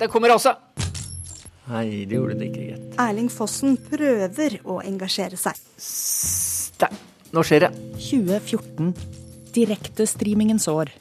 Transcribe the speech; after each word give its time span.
det 0.00 0.08
kommer 0.12 0.34
også. 0.34 0.54
Nei, 1.66 2.04
det 2.06 2.14
gjorde 2.14 2.36
det 2.38 2.50
ikke, 2.50 2.66
gitt. 2.70 2.98
Erling 3.02 3.30
Fossen 3.32 3.74
prøver 3.88 4.58
å 4.68 4.78
engasjere 4.86 5.38
seg. 5.40 5.58
Der. 6.78 6.94
Nå 7.34 7.42
skjer 7.46 7.66
det. 7.66 7.72
2014. 7.98 8.92
Direktestreamingens 9.56 10.68
år. 10.70 10.92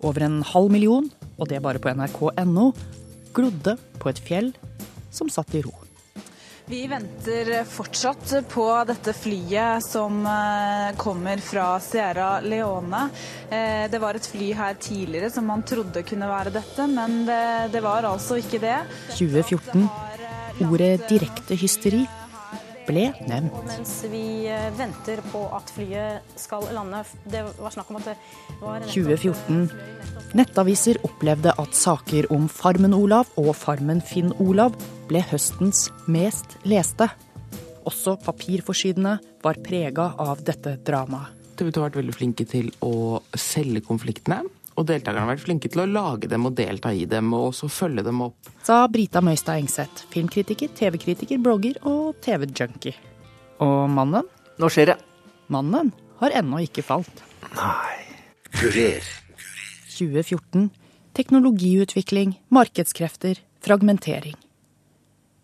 Over 0.00 0.24
en 0.24 0.40
halv 0.46 0.72
million, 0.72 1.10
og 1.36 1.50
det 1.50 1.60
bare 1.60 1.82
på 1.82 1.92
nrk.no, 1.92 2.70
glodde 3.36 3.76
på 4.00 4.12
et 4.12 4.24
fjell 4.24 4.54
som 5.12 5.28
satt 5.28 5.52
i 5.58 5.64
ro. 5.66 5.74
Vi 6.70 6.86
venter 6.86 7.64
fortsatt 7.66 8.32
på 8.48 8.64
dette 8.86 9.10
flyet 9.12 9.82
som 9.82 10.20
eh, 10.26 10.92
kommer 10.96 11.40
fra 11.42 11.80
Sierra 11.82 12.28
Leone. 12.40 13.00
Eh, 13.50 13.88
det 13.90 13.98
var 13.98 14.14
et 14.14 14.28
fly 14.30 14.52
her 14.54 14.76
tidligere 14.78 15.32
som 15.34 15.48
man 15.50 15.64
trodde 15.66 16.04
kunne 16.06 16.28
være 16.30 16.52
dette, 16.54 16.86
men 16.86 17.24
det, 17.26 17.40
det 17.74 17.82
var 17.82 18.06
altså 18.06 18.38
ikke 18.38 18.60
det. 18.62 18.76
2014. 19.16 19.88
Ordet 20.68 20.92
direkte 21.10 21.58
hysteri 21.58 22.04
ble 22.86 23.08
nevnt. 23.26 23.58
Mens 23.66 23.96
vi 24.14 24.46
eh, 24.46 24.70
venter 24.78 25.24
på 25.32 25.42
at 25.58 25.74
flyet 25.74 26.38
skal 26.38 26.70
lande, 26.76 27.02
det 27.34 27.42
var 27.58 27.74
snakk 27.74 27.90
om 27.90 27.98
at 27.98 28.12
det 28.12 28.16
var 28.62 28.86
2014. 28.86 29.66
Nettaviser 30.38 31.02
opplevde 31.02 31.58
at 31.58 31.74
saker 31.74 32.30
om 32.30 32.46
Farmen-Olav 32.46 33.34
og 33.42 33.56
Farmen-Finn-Olav 33.58 34.78
ble 35.10 35.22
høstens 35.26 35.88
mest 36.10 36.56
leste. 36.68 37.10
Også 37.88 38.16
papirforsidene 38.22 39.16
var 39.42 39.58
prega 39.64 40.12
av 40.20 40.42
dette 40.46 40.76
dramaet. 40.86 41.36
TV 41.60 41.68
2 41.74 41.82
har 41.82 41.90
vært 41.90 42.00
veldig 42.00 42.16
flinke 42.16 42.46
til 42.48 42.70
å 42.84 43.20
selge 43.36 43.82
konfliktene. 43.84 44.40
Og 44.78 44.86
deltakerne 44.88 45.26
har 45.26 45.34
vært 45.34 45.44
flinke 45.44 45.68
til 45.68 45.82
å 45.82 45.88
lage 45.90 46.30
dem 46.30 46.46
og 46.48 46.54
delta 46.56 46.92
i 46.96 47.04
dem, 47.10 47.34
og 47.36 47.50
også 47.50 47.68
følge 47.68 48.04
dem 48.06 48.22
opp. 48.24 48.48
Sa 48.64 48.86
Brita 48.88 49.20
Møystad 49.20 49.60
Engseth, 49.60 50.06
filmkritiker, 50.14 50.70
TV-kritiker, 50.78 51.40
blogger 51.42 51.76
og 51.90 52.16
TV-junkie. 52.24 52.94
Og 53.60 53.90
mannen? 53.92 54.28
Nå 54.60 54.70
skjer 54.72 54.94
det. 54.94 54.98
Mannen 55.52 55.90
har 56.22 56.36
ennå 56.40 56.62
ikke 56.64 56.86
falt. 56.86 57.24
Nei. 57.58 57.98
Kurer. 58.56 59.04
2014. 59.98 60.70
Teknologiutvikling, 61.18 62.38
markedskrefter, 62.54 63.42
fragmentering. 63.60 64.38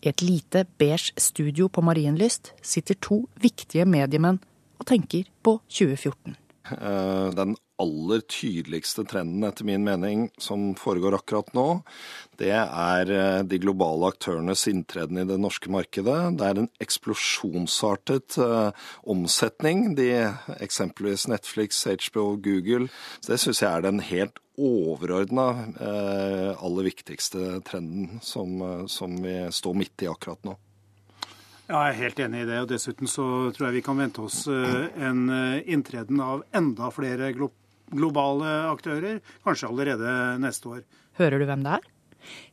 I 0.03 0.09
et 0.09 0.21
lite 0.21 0.65
beige 0.77 1.13
studio 1.17 1.67
på 1.67 1.81
Marienlyst 1.81 2.53
sitter 2.61 2.95
to 3.01 3.23
viktige 3.41 3.85
mediemenn 3.85 4.39
og 4.77 4.85
tenker 4.89 5.25
på 5.43 5.57
2014. 5.69 6.35
Eh, 6.71 7.29
den 7.37 7.55
aller 7.77 8.23
tydeligste 8.25 9.03
trenden, 9.05 9.43
etter 9.45 9.65
min 9.67 9.83
mening, 9.85 10.27
som 10.41 10.71
foregår 10.75 11.15
akkurat 11.17 11.51
nå, 11.57 11.65
det 12.41 12.51
er 12.55 13.11
eh, 13.13 13.43
de 13.47 13.59
globale 13.61 14.09
aktørenes 14.11 14.65
inntreden 14.71 15.21
i 15.21 15.27
det 15.29 15.39
norske 15.41 15.71
markedet. 15.73 16.17
Det 16.39 16.47
er 16.47 16.61
en 16.61 16.69
eksplosjonsartet 16.83 18.39
uh, 18.41 18.89
omsetning. 19.07 19.93
De, 19.97 20.09
eksempelvis 20.59 21.27
Netflix, 21.31 21.85
HBO, 21.85 22.35
Google. 22.35 22.91
Så 23.21 23.33
det 23.33 23.41
syns 23.43 23.63
jeg 23.63 23.71
er 23.71 23.87
den 23.87 24.03
helt 24.03 24.41
overordna 24.57 25.51
aller 25.77 26.87
viktigste 26.87 27.59
trenden 27.67 28.17
som, 28.25 28.57
som 28.89 29.13
vi 29.21 29.35
står 29.53 29.77
midt 29.77 30.01
i 30.01 30.09
akkurat 30.09 30.41
nå. 30.49 30.55
Ja, 31.67 31.81
jeg 31.83 31.93
er 31.93 32.01
helt 32.01 32.19
enig 32.23 32.41
i 32.41 32.47
det. 32.47 32.59
og 32.63 32.69
Dessuten 32.71 33.09
så 33.11 33.25
tror 33.55 33.67
jeg 33.67 33.79
vi 33.79 33.85
kan 33.85 33.99
vente 33.99 34.23
oss 34.23 34.45
en 34.47 35.25
inntreden 35.67 36.21
av 36.23 36.45
enda 36.55 36.91
flere 36.95 37.33
glo 37.35 37.51
globale 37.91 38.47
aktører, 38.67 39.21
kanskje 39.45 39.69
allerede 39.69 40.13
neste 40.43 40.71
år. 40.71 40.81
Hører 41.19 41.39
du 41.39 41.45
hvem 41.47 41.63
det 41.65 41.77
er? 41.77 41.85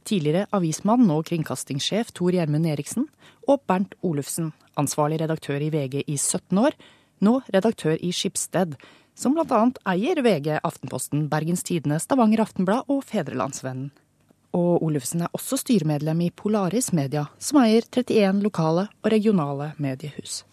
Tidligere 0.06 0.48
avismann 0.54 1.08
og 1.10 1.24
kringkastingssjef 1.30 2.12
Tor 2.14 2.34
Gjermund 2.36 2.68
Eriksen 2.70 3.08
og 3.50 3.64
Bernt 3.68 3.96
Olufsen, 4.06 4.52
ansvarlig 4.78 5.20
redaktør 5.24 5.62
i 5.64 5.72
VG 5.74 6.04
i 6.06 6.16
17 6.16 6.60
år, 6.60 6.76
nå 7.24 7.40
redaktør 7.54 7.98
i 7.98 8.12
Skipsted, 8.14 8.76
som 9.14 9.34
bl.a. 9.34 9.64
eier 9.94 10.22
VG, 10.22 10.58
Aftenposten, 10.62 11.28
Bergens 11.30 11.62
Tidende, 11.66 12.00
Stavanger 12.02 12.44
Aftenblad 12.44 12.90
og 12.90 13.04
Fedrelandsvennen. 13.06 13.90
Og 14.54 14.84
Olufsen 14.86 15.24
er 15.26 15.34
også 15.34 15.58
styremedlem 15.58 16.26
i 16.28 16.32
Polaris 16.34 16.92
Media, 16.94 17.26
som 17.42 17.58
eier 17.64 17.86
31 17.90 18.42
lokale 18.44 18.88
og 19.02 19.10
regionale 19.10 19.72
mediehus. 19.82 20.44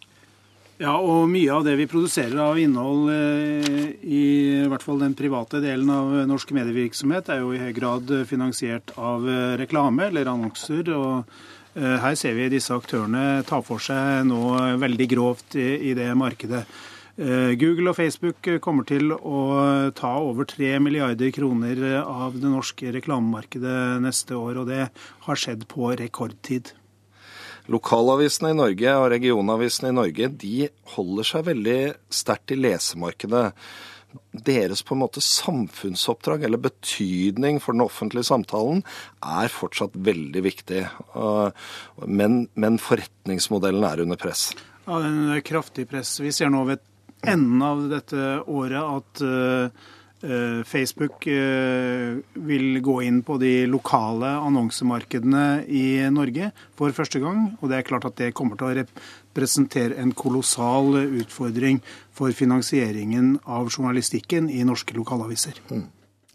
Ja, 0.82 0.96
og 0.98 1.28
mye 1.30 1.52
av 1.54 1.66
det 1.68 1.76
vi 1.78 1.86
produserer 1.86 2.40
av 2.42 2.58
innhold 2.58 3.12
eh, 3.14 3.92
i 4.02 4.22
hvert 4.66 4.82
fall 4.82 5.04
den 5.04 5.14
private 5.18 5.60
delen 5.62 5.92
av 5.94 6.16
norsk 6.26 6.56
medievirksomhet, 6.58 7.30
er 7.30 7.44
jo 7.44 7.52
i 7.54 7.60
høy 7.62 7.70
grad 7.78 8.10
finansiert 8.26 8.90
av 8.98 9.28
eh, 9.30 9.54
reklame 9.62 10.08
eller 10.10 10.32
annonser. 10.32 10.90
og 10.96 11.36
eh, 11.76 12.00
her 12.02 12.18
ser 12.18 12.34
vi 12.40 12.50
disse 12.50 12.74
aktørene 12.74 13.44
ta 13.46 13.62
for 13.62 13.84
seg 13.84 14.26
noe 14.32 14.72
veldig 14.82 15.10
grovt 15.14 15.60
i 15.62 15.94
det 15.98 16.10
markedet. 16.18 16.64
Google 17.16 17.92
og 17.92 17.98
Facebook 17.98 18.48
kommer 18.64 18.88
til 18.88 19.12
å 19.12 19.40
ta 19.98 20.14
over 20.24 20.48
3 20.48 20.78
milliarder 20.84 21.34
kroner 21.36 21.82
av 22.02 22.38
det 22.40 22.50
norske 22.50 22.94
reklamemarkedet 22.96 24.00
neste 24.04 24.38
år, 24.40 24.62
og 24.62 24.70
det 24.72 24.86
har 25.28 25.42
skjedd 25.42 25.68
på 25.72 25.92
rekordtid. 26.00 26.72
Lokalavisene 27.72 28.52
i 28.52 28.58
Norge 28.58 28.94
og 28.98 29.10
regionavisene 29.14 29.92
i 29.92 29.96
Norge 29.96 30.30
de 30.42 30.68
holder 30.96 31.28
seg 31.28 31.48
veldig 31.52 31.80
sterkt 32.14 32.56
i 32.56 32.60
lesemarkedet. 32.60 33.46
Deres 34.48 34.82
på 34.84 34.96
en 34.96 35.04
måte 35.06 35.24
samfunnsoppdrag, 35.24 36.44
eller 36.44 36.60
betydning 36.60 37.62
for 37.64 37.78
den 37.78 37.86
offentlige 37.86 38.28
samtalen, 38.28 38.82
er 39.24 39.54
fortsatt 39.54 39.96
veldig 39.96 40.44
viktig. 40.44 40.84
Men, 42.08 42.42
men 42.60 42.82
forretningsmodellen 42.82 43.88
er 43.88 44.04
under 44.04 44.20
press. 44.20 44.50
Ja, 44.88 44.98
den 45.00 45.30
er 45.32 45.46
kraftig 45.46 45.88
press. 45.92 46.18
Vi 46.20 46.34
ser 46.36 46.52
nå 46.52 46.66
ved 46.68 46.82
enden 47.28 47.62
av 47.66 47.88
dette 47.92 48.28
året 48.50 48.82
at 48.82 49.72
Eh, 50.24 50.64
Facebook 50.64 51.28
eh, 51.28 52.18
vil 52.34 52.80
gå 52.82 53.02
inn 53.02 53.24
på 53.26 53.40
de 53.42 53.66
lokale 53.66 54.30
annonsemarkedene 54.46 55.64
i 55.66 55.86
Norge 56.14 56.52
for 56.78 56.94
første 56.94 57.22
gang. 57.24 57.56
Og 57.58 57.72
det 57.72 57.80
er 57.80 57.88
klart 57.88 58.06
at 58.06 58.20
det 58.22 58.36
kommer 58.38 58.60
til 58.60 58.70
å 58.70 58.76
representere 58.84 59.98
en 60.02 60.14
kolossal 60.14 61.00
utfordring 61.24 61.82
for 62.14 62.38
finansieringen 62.38 63.40
av 63.50 63.72
journalistikken 63.74 64.52
i 64.54 64.62
norske 64.68 64.94
lokalaviser. 64.98 65.58
Mm. 65.74 65.88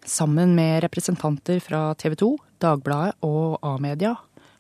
Sammen 0.07 0.59
med 0.59 0.83
representanter 0.83 1.63
fra 1.63 1.93
TV 1.99 2.19
2, 2.19 2.33
Dagbladet 2.63 3.23
og 3.27 3.59
A-media 3.63 4.17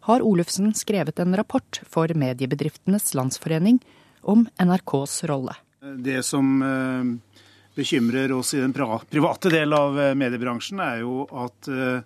har 0.06 0.22
Olufsen 0.22 0.70
skrevet 0.78 1.19
en 1.19 1.34
rapport 1.34 1.82
for 1.91 2.10
Mediebedriftenes 2.15 3.10
Landsforening 3.19 3.82
om 4.22 4.47
NRKs 4.62 5.25
rolle. 5.26 5.59
Det 5.94 6.22
som 6.22 6.62
eh, 6.62 7.32
bekymrer 7.74 8.32
oss 8.32 8.54
i 8.54 8.60
den 8.60 8.72
private 9.10 9.50
del 9.50 9.72
av 9.72 10.00
eh, 10.00 10.14
mediebransjen, 10.14 10.80
er 10.80 11.02
jo 11.04 11.26
at 11.30 11.69
eh, 11.69 12.00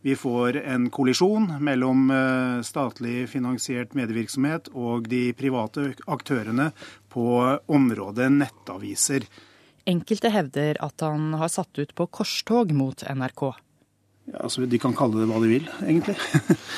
vi 0.00 0.14
får 0.16 0.56
en 0.64 0.86
kollisjon 0.88 1.58
mellom 1.60 2.08
statlig 2.64 3.26
finansiert 3.28 3.92
medievirksomhet 3.92 4.70
og 4.72 5.10
de 5.12 5.34
private 5.36 5.90
aktørene 6.08 6.70
på 7.12 7.26
området 7.68 8.30
nettaviser. 8.32 9.26
Enkelte 9.84 10.30
hevder 10.32 10.80
at 10.80 11.04
han 11.04 11.34
har 11.36 11.52
satt 11.52 11.76
ut 11.76 11.92
på 11.92 12.06
korstog 12.16 12.72
mot 12.72 13.04
NRK. 13.04 13.44
Ja, 14.32 14.38
altså, 14.46 14.64
de 14.64 14.80
kan 14.80 14.96
kalle 14.96 15.20
det 15.20 15.28
hva 15.28 15.42
de 15.44 15.52
vil, 15.52 15.68
egentlig. 15.84 16.16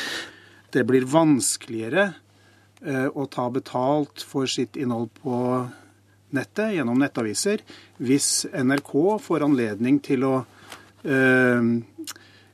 Det 0.75 0.83
blir 0.89 1.07
vanskeligere 1.07 2.09
å 3.15 3.29
ta 3.31 3.45
betalt 3.55 4.25
for 4.27 4.51
sitt 4.51 4.75
innhold 4.81 5.13
på 5.21 5.37
nettet 6.37 6.75
gjennom 6.77 7.01
nettaviser 7.01 7.65
hvis 8.03 8.47
NRK 8.53 8.93
får 9.23 9.45
anledning 9.47 10.01
til 10.05 10.25
å 10.27 10.45
øh, 11.05 11.63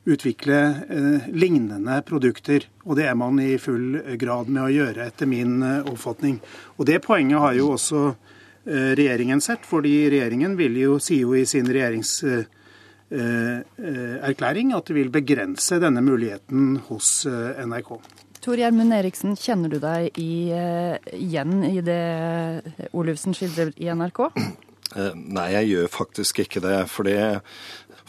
utvikle 0.09 0.85
øh, 0.89 1.19
lignende 1.33 2.01
produkter. 2.07 2.59
Og 2.85 2.95
det 2.99 3.05
er 3.09 3.15
man 3.19 3.39
i 3.43 3.57
full 3.61 4.17
grad 4.21 4.45
med 4.49 4.63
å 4.65 4.73
gjøre, 4.73 5.05
etter 5.09 5.25
min 5.29 5.63
øh, 5.63 5.85
oppfatning. 5.93 6.35
Og 6.77 6.83
det 6.89 6.99
poenget 7.05 7.39
har 7.45 7.53
jo 7.57 7.65
også 7.77 8.01
regjeringen 8.69 9.41
sett, 9.41 9.63
fordi 9.65 10.09
regjeringen 10.11 10.57
vil 10.59 10.75
jo, 10.77 10.99
sier 11.01 11.21
jo 11.23 11.33
i 11.33 11.45
sin 11.47 11.65
regjeringserklæring 11.73 14.73
at 14.77 14.85
de 14.85 14.93
vil 14.99 15.09
begrense 15.15 15.79
denne 15.81 16.01
muligheten 16.05 16.77
hos 16.91 17.25
NRK. 17.25 17.89
Tor 18.39 18.59
Gjermund 18.59 18.95
Eriksen, 18.95 19.35
kjenner 19.35 19.71
du 19.71 19.79
deg 19.83 20.15
i, 20.19 20.31
uh, 20.55 20.95
igjen 21.11 21.59
i 21.67 21.81
det 21.83 21.99
Olufsen 22.95 23.35
skildrer 23.35 23.73
i 23.75 23.91
NRK? 23.91 24.23
Uh, 24.95 25.11
nei, 25.13 25.51
jeg 25.57 25.73
gjør 25.73 25.91
faktisk 25.99 26.45
ikke 26.45 26.63
det. 26.63 26.77
For 26.91 27.11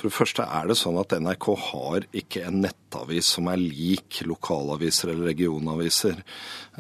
For 0.01 0.09
det 0.09 0.17
første 0.17 0.45
er 0.49 0.69
det 0.71 0.79
sånn 0.81 0.97
at 0.97 1.13
NRK 1.13 1.47
har 1.61 2.05
ikke 2.17 2.47
en 2.49 2.63
nettavis 2.65 3.35
som 3.35 3.51
er 3.53 3.61
lik 3.61 4.23
lokalaviser 4.25 5.11
eller 5.13 5.29
regionaviser. 5.29 6.23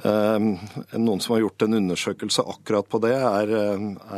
Ehm, 0.08 0.55
noen 0.97 1.20
som 1.20 1.35
har 1.35 1.43
gjort 1.43 1.67
en 1.67 1.76
undersøkelse 1.82 2.47
akkurat 2.49 2.88
på 2.88 3.02
det, 3.05 3.12
er, 3.12 3.52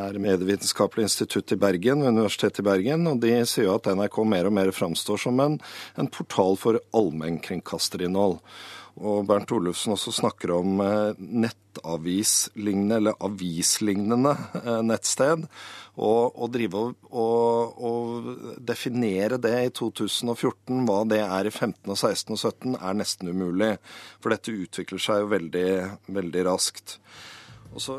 er 0.04 0.20
Medievitenskapelig 0.22 1.08
institutt 1.08 1.50
i 1.50 1.58
Bergen, 1.58 2.06
Universitetet 2.06 2.62
i 2.62 2.68
Bergen. 2.68 3.08
og 3.10 3.18
De 3.24 3.32
sier 3.42 3.66
jo 3.66 3.74
at 3.74 3.90
NRK 3.90 4.20
mer 4.36 4.46
og 4.46 4.54
mer 4.60 4.70
framstår 4.70 5.18
som 5.24 5.42
en, 5.42 5.58
en 5.98 6.12
portal 6.20 6.54
for 6.62 6.78
allmennkringkasterinnhold. 6.94 8.38
Og 9.00 9.24
Bernt 9.26 9.52
Olufsen 9.56 9.94
også 9.94 10.12
snakker 10.12 10.52
om 10.58 10.80
eh, 10.84 11.18
nettavislignende, 11.18 12.98
eller 13.00 13.24
avislignende 13.24 14.34
eh, 14.60 14.82
nettsted. 14.84 15.46
Og 16.02 16.36
å 16.44 16.48
drive 16.52 16.80
og, 16.80 17.06
og, 17.10 17.80
og, 17.88 18.28
definere 18.64 19.40
det 19.40 19.54
i 19.66 19.72
2014, 19.72 20.84
hva 20.88 21.02
det 21.08 21.22
er 21.24 21.48
i 21.48 21.52
15 21.52 21.88
og 21.88 21.96
16 21.96 22.36
og 22.36 22.40
17, 22.40 22.76
er 22.76 22.98
nesten 23.00 23.32
umulig. 23.32 23.74
For 24.20 24.34
dette 24.34 24.54
utvikler 24.54 25.02
seg 25.02 25.24
jo 25.24 25.30
veldig, 25.32 25.68
veldig 26.20 26.44
raskt. 26.48 26.98
Og 27.72 27.80
så 27.80 27.98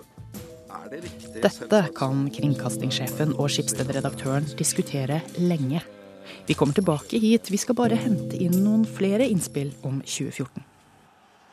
er 0.74 0.90
det 0.92 1.04
riktig 1.08 1.42
Dette 1.42 1.82
kan 1.98 2.28
kringkastingssjefen 2.34 3.34
og 3.38 3.50
Skipsted-redaktøren 3.54 4.46
diskutere 4.60 5.24
lenge. 5.42 5.82
Vi 6.48 6.56
kommer 6.58 6.78
tilbake 6.78 7.20
hit, 7.20 7.50
vi 7.52 7.60
skal 7.60 7.78
bare 7.78 7.98
hente 8.00 8.38
inn 8.40 8.62
noen 8.64 8.86
flere 8.88 9.28
innspill 9.30 9.74
om 9.84 10.00
2014. 10.06 10.73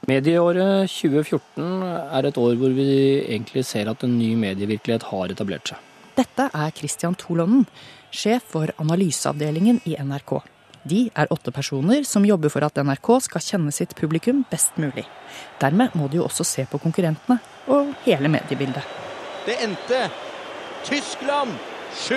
Medieåret 0.08 0.88
2014 0.88 1.82
er 1.84 2.28
et 2.28 2.38
år 2.40 2.54
hvor 2.60 2.72
vi 2.72 2.86
egentlig 3.20 3.64
ser 3.68 3.90
at 3.90 4.04
en 4.06 4.16
ny 4.16 4.32
medievirkelighet 4.40 5.04
har 5.10 5.34
etablert 5.34 5.72
seg. 5.72 5.82
Dette 6.16 6.46
er 6.56 6.72
Christian 6.76 7.16
Tolonnen, 7.18 7.66
sjef 8.10 8.48
for 8.54 8.72
analyseavdelingen 8.80 9.82
i 9.88 9.96
NRK. 10.00 10.40
De 10.88 11.02
er 11.12 11.28
åtte 11.32 11.52
personer 11.52 12.06
som 12.08 12.24
jobber 12.24 12.52
for 12.52 12.64
at 12.64 12.80
NRK 12.80 13.10
skal 13.26 13.44
kjenne 13.44 13.74
sitt 13.76 13.92
publikum 13.98 14.44
best 14.50 14.78
mulig. 14.80 15.04
Dermed 15.60 15.92
må 15.98 16.08
de 16.08 16.20
jo 16.20 16.28
også 16.28 16.46
se 16.48 16.64
på 16.68 16.80
konkurrentene 16.80 17.36
og 17.68 17.92
hele 18.06 18.32
mediebildet. 18.32 18.86
Det 19.44 19.58
endte 19.64 20.06
Tyskland 20.88 21.52
7, 22.06 22.16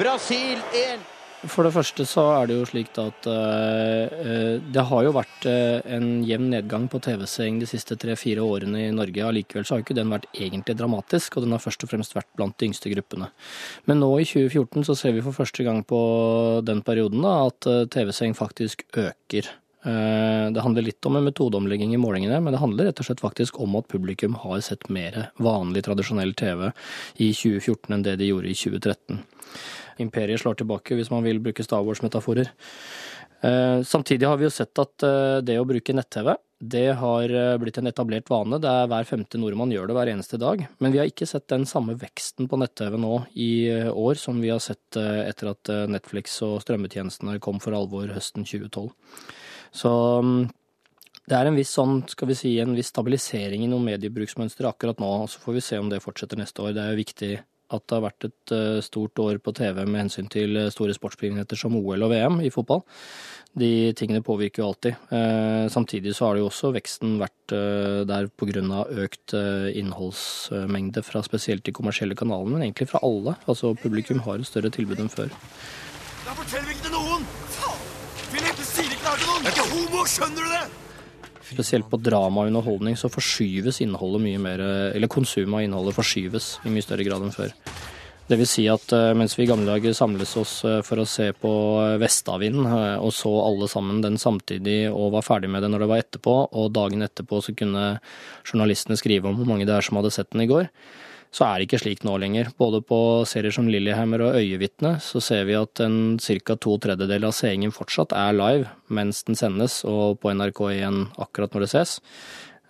Brasil 0.00 0.64
1. 0.72 1.15
For 1.50 1.66
det 1.66 1.74
første 1.74 2.04
så 2.08 2.22
er 2.36 2.48
det 2.48 2.56
jo 2.56 2.66
slik 2.68 2.92
at 3.00 3.26
uh, 3.28 4.56
det 4.72 4.84
har 4.88 5.04
jo 5.06 5.12
vært 5.14 5.46
uh, 5.48 5.82
en 5.96 6.22
jevn 6.26 6.48
nedgang 6.52 6.86
på 6.90 7.00
TV-seing 7.04 7.60
de 7.60 7.68
siste 7.68 7.96
tre-fire 8.00 8.44
årene 8.44 8.86
i 8.86 8.94
Norge. 8.94 9.24
Allikevel 9.24 9.66
så 9.66 9.76
har 9.76 9.84
ikke 9.84 9.96
den 9.98 10.12
vært 10.12 10.28
egentlig 10.34 10.76
dramatisk, 10.78 11.36
og 11.36 11.46
den 11.46 11.54
har 11.54 11.62
først 11.62 11.86
og 11.86 11.92
fremst 11.92 12.16
vært 12.16 12.30
blant 12.38 12.56
de 12.58 12.70
yngste 12.70 12.92
gruppene. 12.92 13.30
Men 13.86 14.02
nå 14.02 14.10
i 14.22 14.26
2014 14.26 14.88
så 14.88 14.98
ser 14.98 15.14
vi 15.16 15.24
for 15.26 15.36
første 15.36 15.66
gang 15.66 15.84
på 15.86 16.00
den 16.66 16.82
perioden 16.86 17.22
da, 17.26 17.36
at 17.50 17.70
uh, 17.70 17.84
TV-seing 17.92 18.36
faktisk 18.38 18.86
øker. 18.96 19.54
Det 19.86 20.62
handler 20.64 20.82
litt 20.82 21.06
om 21.06 21.14
en 21.14 21.22
metodeomlegging 21.28 21.92
i 21.94 21.98
målingene, 22.02 22.40
men 22.42 22.50
det 22.50 22.58
handler 22.58 22.88
rett 22.88 22.98
og 22.98 23.06
slett 23.06 23.20
faktisk 23.22 23.60
om 23.62 23.76
at 23.78 23.86
publikum 23.86 24.34
har 24.42 24.58
sett 24.66 24.88
mer 24.90 25.28
vanlig, 25.38 25.84
tradisjonell 25.86 26.32
TV 26.34 26.64
i 27.22 27.28
2014 27.30 27.94
enn 27.94 28.02
det 28.02 28.16
de 28.18 28.32
gjorde 28.32 28.50
i 28.50 28.56
2013 28.58 29.20
imperiet 30.02 30.42
slår 30.42 30.60
tilbake, 30.60 30.96
hvis 30.98 31.12
man 31.12 31.24
vil 31.26 31.40
bruke 31.42 31.64
Star 31.64 31.84
Wars-metaforer. 31.86 32.50
Eh, 33.40 33.82
samtidig 33.82 34.26
har 34.26 34.36
vi 34.40 34.46
jo 34.46 34.54
sett 34.54 34.78
at 34.80 35.04
eh, 35.04 35.38
det 35.44 35.58
å 35.60 35.66
bruke 35.68 35.94
nett-TV, 35.94 36.32
det 36.56 36.86
har 36.96 37.28
eh, 37.28 37.56
blitt 37.60 37.78
en 37.78 37.90
etablert 37.90 38.30
vane. 38.32 38.58
Det 38.62 38.70
er 38.70 38.88
hver 38.90 39.08
femte 39.08 39.40
nordmann 39.40 39.74
gjør 39.74 39.90
det 39.90 39.96
hver 39.98 40.10
eneste 40.14 40.40
dag. 40.40 40.64
Men 40.80 40.94
vi 40.94 41.02
har 41.02 41.10
ikke 41.10 41.28
sett 41.28 41.48
den 41.52 41.66
samme 41.68 41.98
veksten 42.00 42.48
på 42.48 42.58
nett-TV 42.60 42.96
nå 43.00 43.14
i 43.34 43.50
år 43.92 44.20
som 44.20 44.40
vi 44.40 44.52
har 44.54 44.62
sett 44.64 44.96
etter 44.96 45.52
at 45.52 45.72
Netflix 45.92 46.38
og 46.46 46.62
strømmetjenestene 46.64 47.36
kom 47.44 47.60
for 47.62 47.76
alvor 47.76 48.08
høsten 48.16 48.46
2012. 48.48 48.88
Så 49.76 49.92
mm, 50.24 50.46
det 51.28 51.36
er 51.36 51.50
en 51.50 51.58
viss 51.58 51.74
sånn, 51.76 52.00
skal 52.08 52.30
vi 52.30 52.38
si, 52.38 52.54
en 52.62 52.76
viss 52.78 52.92
stabilisering 52.92 53.66
i 53.66 53.68
noen 53.70 53.84
mediebruksmønstre 53.90 54.70
akkurat 54.70 55.02
nå. 55.02 55.12
og 55.24 55.30
Så 55.30 55.42
får 55.42 55.58
vi 55.58 55.64
se 55.68 55.80
om 55.82 55.92
det 55.92 56.02
fortsetter 56.04 56.40
neste 56.40 56.64
år. 56.64 56.72
Det 56.72 56.84
er 56.84 56.94
jo 56.94 57.02
viktig 57.02 57.32
at 57.74 57.86
det 57.86 57.96
har 57.96 58.04
vært 58.04 58.28
et 58.28 58.52
eh, 58.54 58.82
stort 58.84 59.18
år 59.22 59.40
på 59.42 59.54
TV 59.56 59.82
med 59.86 60.04
hensyn 60.04 60.28
til 60.30 60.58
eh, 60.58 60.70
store 60.72 60.94
sportsbegivenheter 60.94 61.58
som 61.58 61.74
OL 61.78 62.06
og 62.06 62.12
VM 62.12 62.38
i 62.46 62.52
fotball. 62.54 62.84
De 63.56 63.90
tingene 63.96 64.22
påvirker 64.22 64.62
jo 64.62 64.68
alltid. 64.68 65.00
Eh, 65.16 65.66
samtidig 65.72 66.14
så 66.14 66.28
har 66.28 66.36
det 66.36 66.44
jo 66.44 66.50
også 66.50 66.72
veksten 66.76 67.16
vært 67.22 67.34
der 67.46 68.26
pga. 68.34 68.84
økt 69.06 69.34
innholdsmengde 69.34 71.02
fra 71.06 71.22
spesielt 71.22 71.64
de 71.64 71.72
kommersielle 71.72 72.18
kanalene, 72.18 72.56
men 72.56 72.66
egentlig 72.66 72.90
fra 72.90 73.02
alle. 73.02 73.36
Altså 73.46 73.74
publikum 73.74 74.20
har 74.26 74.38
et 74.38 74.46
større 74.46 74.70
tilbud 74.70 75.00
enn 75.00 75.12
før. 75.12 75.30
Da 76.26 76.34
forteller 76.34 76.66
vi 76.66 76.74
ikke 76.74 76.88
til 76.88 76.98
noen! 76.98 77.22
Faen! 77.54 77.86
Philip, 78.32 78.58
du 78.58 78.66
sier 78.66 78.90
ikke 78.90 79.14
til 79.14 79.30
noen! 79.30 79.46
Jeg 79.46 79.54
er 79.54 79.56
ikke 79.56 79.70
homo, 79.74 80.10
skjønner 80.10 80.42
du 80.42 80.58
det? 80.58 80.85
Spesielt 81.46 81.86
på 81.90 82.00
drama 82.02 82.42
og 82.42 82.50
underholdning 82.50 82.96
så 82.98 83.10
forskyves 83.12 83.78
innholdet 83.84 84.24
mye 84.24 84.40
mer, 84.42 84.62
eller 84.96 85.10
konsumet 85.12 85.60
av 85.60 85.66
innholdet 85.66 85.94
forskyves 85.94 86.56
i 86.66 86.72
mye 86.74 86.84
større 86.84 87.06
grad 87.06 87.22
enn 87.22 87.34
før. 87.34 87.54
Det 88.26 88.34
vil 88.40 88.48
si 88.50 88.64
at 88.66 88.90
eh, 88.94 89.12
mens 89.14 89.36
vi 89.38 89.44
i 89.44 89.46
gamle 89.46 89.68
dager 89.70 89.94
samles 89.94 90.32
oss 90.40 90.54
eh, 90.66 90.80
for 90.86 90.98
å 90.98 91.06
se 91.06 91.28
på 91.38 91.50
Vestavind, 92.02 92.58
eh, 92.66 92.96
og 92.98 93.12
så 93.14 93.30
alle 93.38 93.68
sammen 93.70 94.00
den 94.02 94.18
samtidig 94.18 94.88
og 94.90 95.12
var 95.14 95.22
ferdig 95.26 95.50
med 95.52 95.62
det 95.62 95.70
når 95.70 95.84
det 95.84 95.88
var 95.92 96.02
etterpå, 96.02 96.34
og 96.50 96.72
dagen 96.74 97.06
etterpå 97.06 97.38
så 97.44 97.54
kunne 97.54 97.84
journalistene 98.42 98.98
skrive 98.98 99.30
om 99.30 99.38
hvor 99.38 99.46
mange 99.52 99.68
det 99.68 99.76
er 99.76 99.86
som 99.86 100.00
hadde 100.00 100.10
sett 100.16 100.32
den 100.34 100.42
i 100.42 100.48
går, 100.50 100.66
så 101.36 101.44
er 101.44 101.58
det 101.58 101.66
ikke 101.66 101.82
slik 101.82 102.04
nå 102.06 102.14
lenger. 102.22 102.48
Både 102.56 102.80
på 102.80 102.98
serier 103.28 103.52
som 103.52 103.68
Lillehammer 103.68 104.24
og 104.24 104.38
Øyevitne 104.40 104.94
så 105.04 105.20
ser 105.20 105.44
vi 105.48 105.58
at 105.58 105.82
en 105.84 106.16
ca. 106.16 106.56
to 106.56 106.78
tredjedeler 106.80 107.28
av 107.28 107.36
seingen 107.36 107.74
fortsatt 107.76 108.14
er 108.16 108.36
live 108.36 108.70
mens 108.88 109.22
den 109.26 109.36
sendes, 109.36 109.82
og 109.84 110.20
på 110.22 110.32
NRK1 110.32 111.18
akkurat 111.20 111.52
når 111.52 111.66
det 111.66 111.72
ses. 111.74 111.98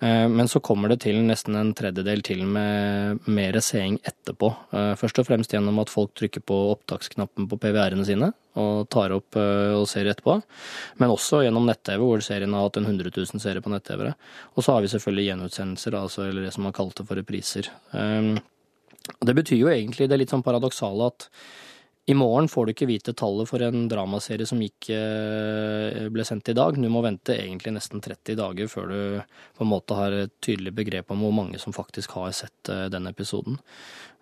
Eh, 0.00 0.28
men 0.28 0.48
så 0.48 0.60
kommer 0.60 0.90
det 0.92 0.98
til 1.06 1.22
nesten 1.24 1.56
en 1.56 1.70
tredjedel 1.76 2.20
til 2.26 2.42
med 2.44 3.22
mer 3.32 3.56
seing 3.64 3.96
etterpå. 4.04 4.50
Eh, 4.76 4.92
først 5.00 5.22
og 5.22 5.28
fremst 5.28 5.54
gjennom 5.54 5.78
at 5.80 5.92
folk 5.92 6.12
trykker 6.18 6.44
på 6.44 6.58
opptaksknappen 6.74 7.48
på 7.48 7.60
PVR-ene 7.62 8.04
sine 8.08 8.32
og 8.60 8.90
tar 8.92 9.14
opp 9.16 9.38
eh, 9.40 9.72
og 9.76 9.86
ser 9.88 10.10
etterpå. 10.10 10.36
Men 11.00 11.14
også 11.14 11.44
gjennom 11.46 11.68
nett-TV, 11.68 12.02
hvor 12.02 12.24
serien 12.24 12.52
har 12.56 12.66
hatt 12.66 12.80
en 12.80 12.90
100 12.90 13.14
000 13.14 13.40
seere 13.40 13.64
på 13.64 13.72
nett-TV. 13.72 14.10
Og 14.56 14.66
så 14.66 14.76
har 14.76 14.84
vi 14.84 14.92
selvfølgelig 14.92 15.30
gjenutsendelser, 15.30 15.96
altså, 16.02 16.26
eller 16.28 16.44
det 16.44 16.52
som 16.56 16.68
man 16.68 16.76
kalte 16.76 17.06
for 17.06 17.16
repriser. 17.16 17.72
Det 19.20 19.34
betyr 19.36 19.60
jo 19.60 19.70
egentlig 19.72 20.08
det 20.10 20.18
litt 20.20 20.34
sånn 20.34 20.44
paradoksale 20.46 21.08
at 21.10 21.28
i 22.06 22.14
morgen 22.14 22.46
får 22.48 22.66
du 22.66 22.72
ikke 22.72 22.86
vite 22.86 23.12
tallet 23.18 23.48
for 23.50 23.62
en 23.66 23.88
dramaserie 23.90 24.46
som 24.46 24.60
ikke 24.62 24.96
eh, 24.96 26.04
ble 26.14 26.26
sendt 26.26 26.52
i 26.52 26.54
dag. 26.54 26.78
Du 26.78 26.86
må 26.92 27.02
vente 27.02 27.34
egentlig 27.34 27.72
nesten 27.74 28.02
30 28.02 28.38
dager 28.38 28.70
før 28.70 28.92
du 28.92 29.00
på 29.58 29.66
en 29.66 29.72
måte 29.72 29.96
har 29.98 30.14
et 30.14 30.34
tydelig 30.44 30.70
begrep 30.76 31.10
om 31.10 31.24
hvor 31.26 31.34
mange 31.34 31.58
som 31.58 31.74
faktisk 31.74 32.14
har 32.14 32.30
sett 32.38 32.70
eh, 32.70 32.86
den 32.94 33.10
episoden. 33.10 33.58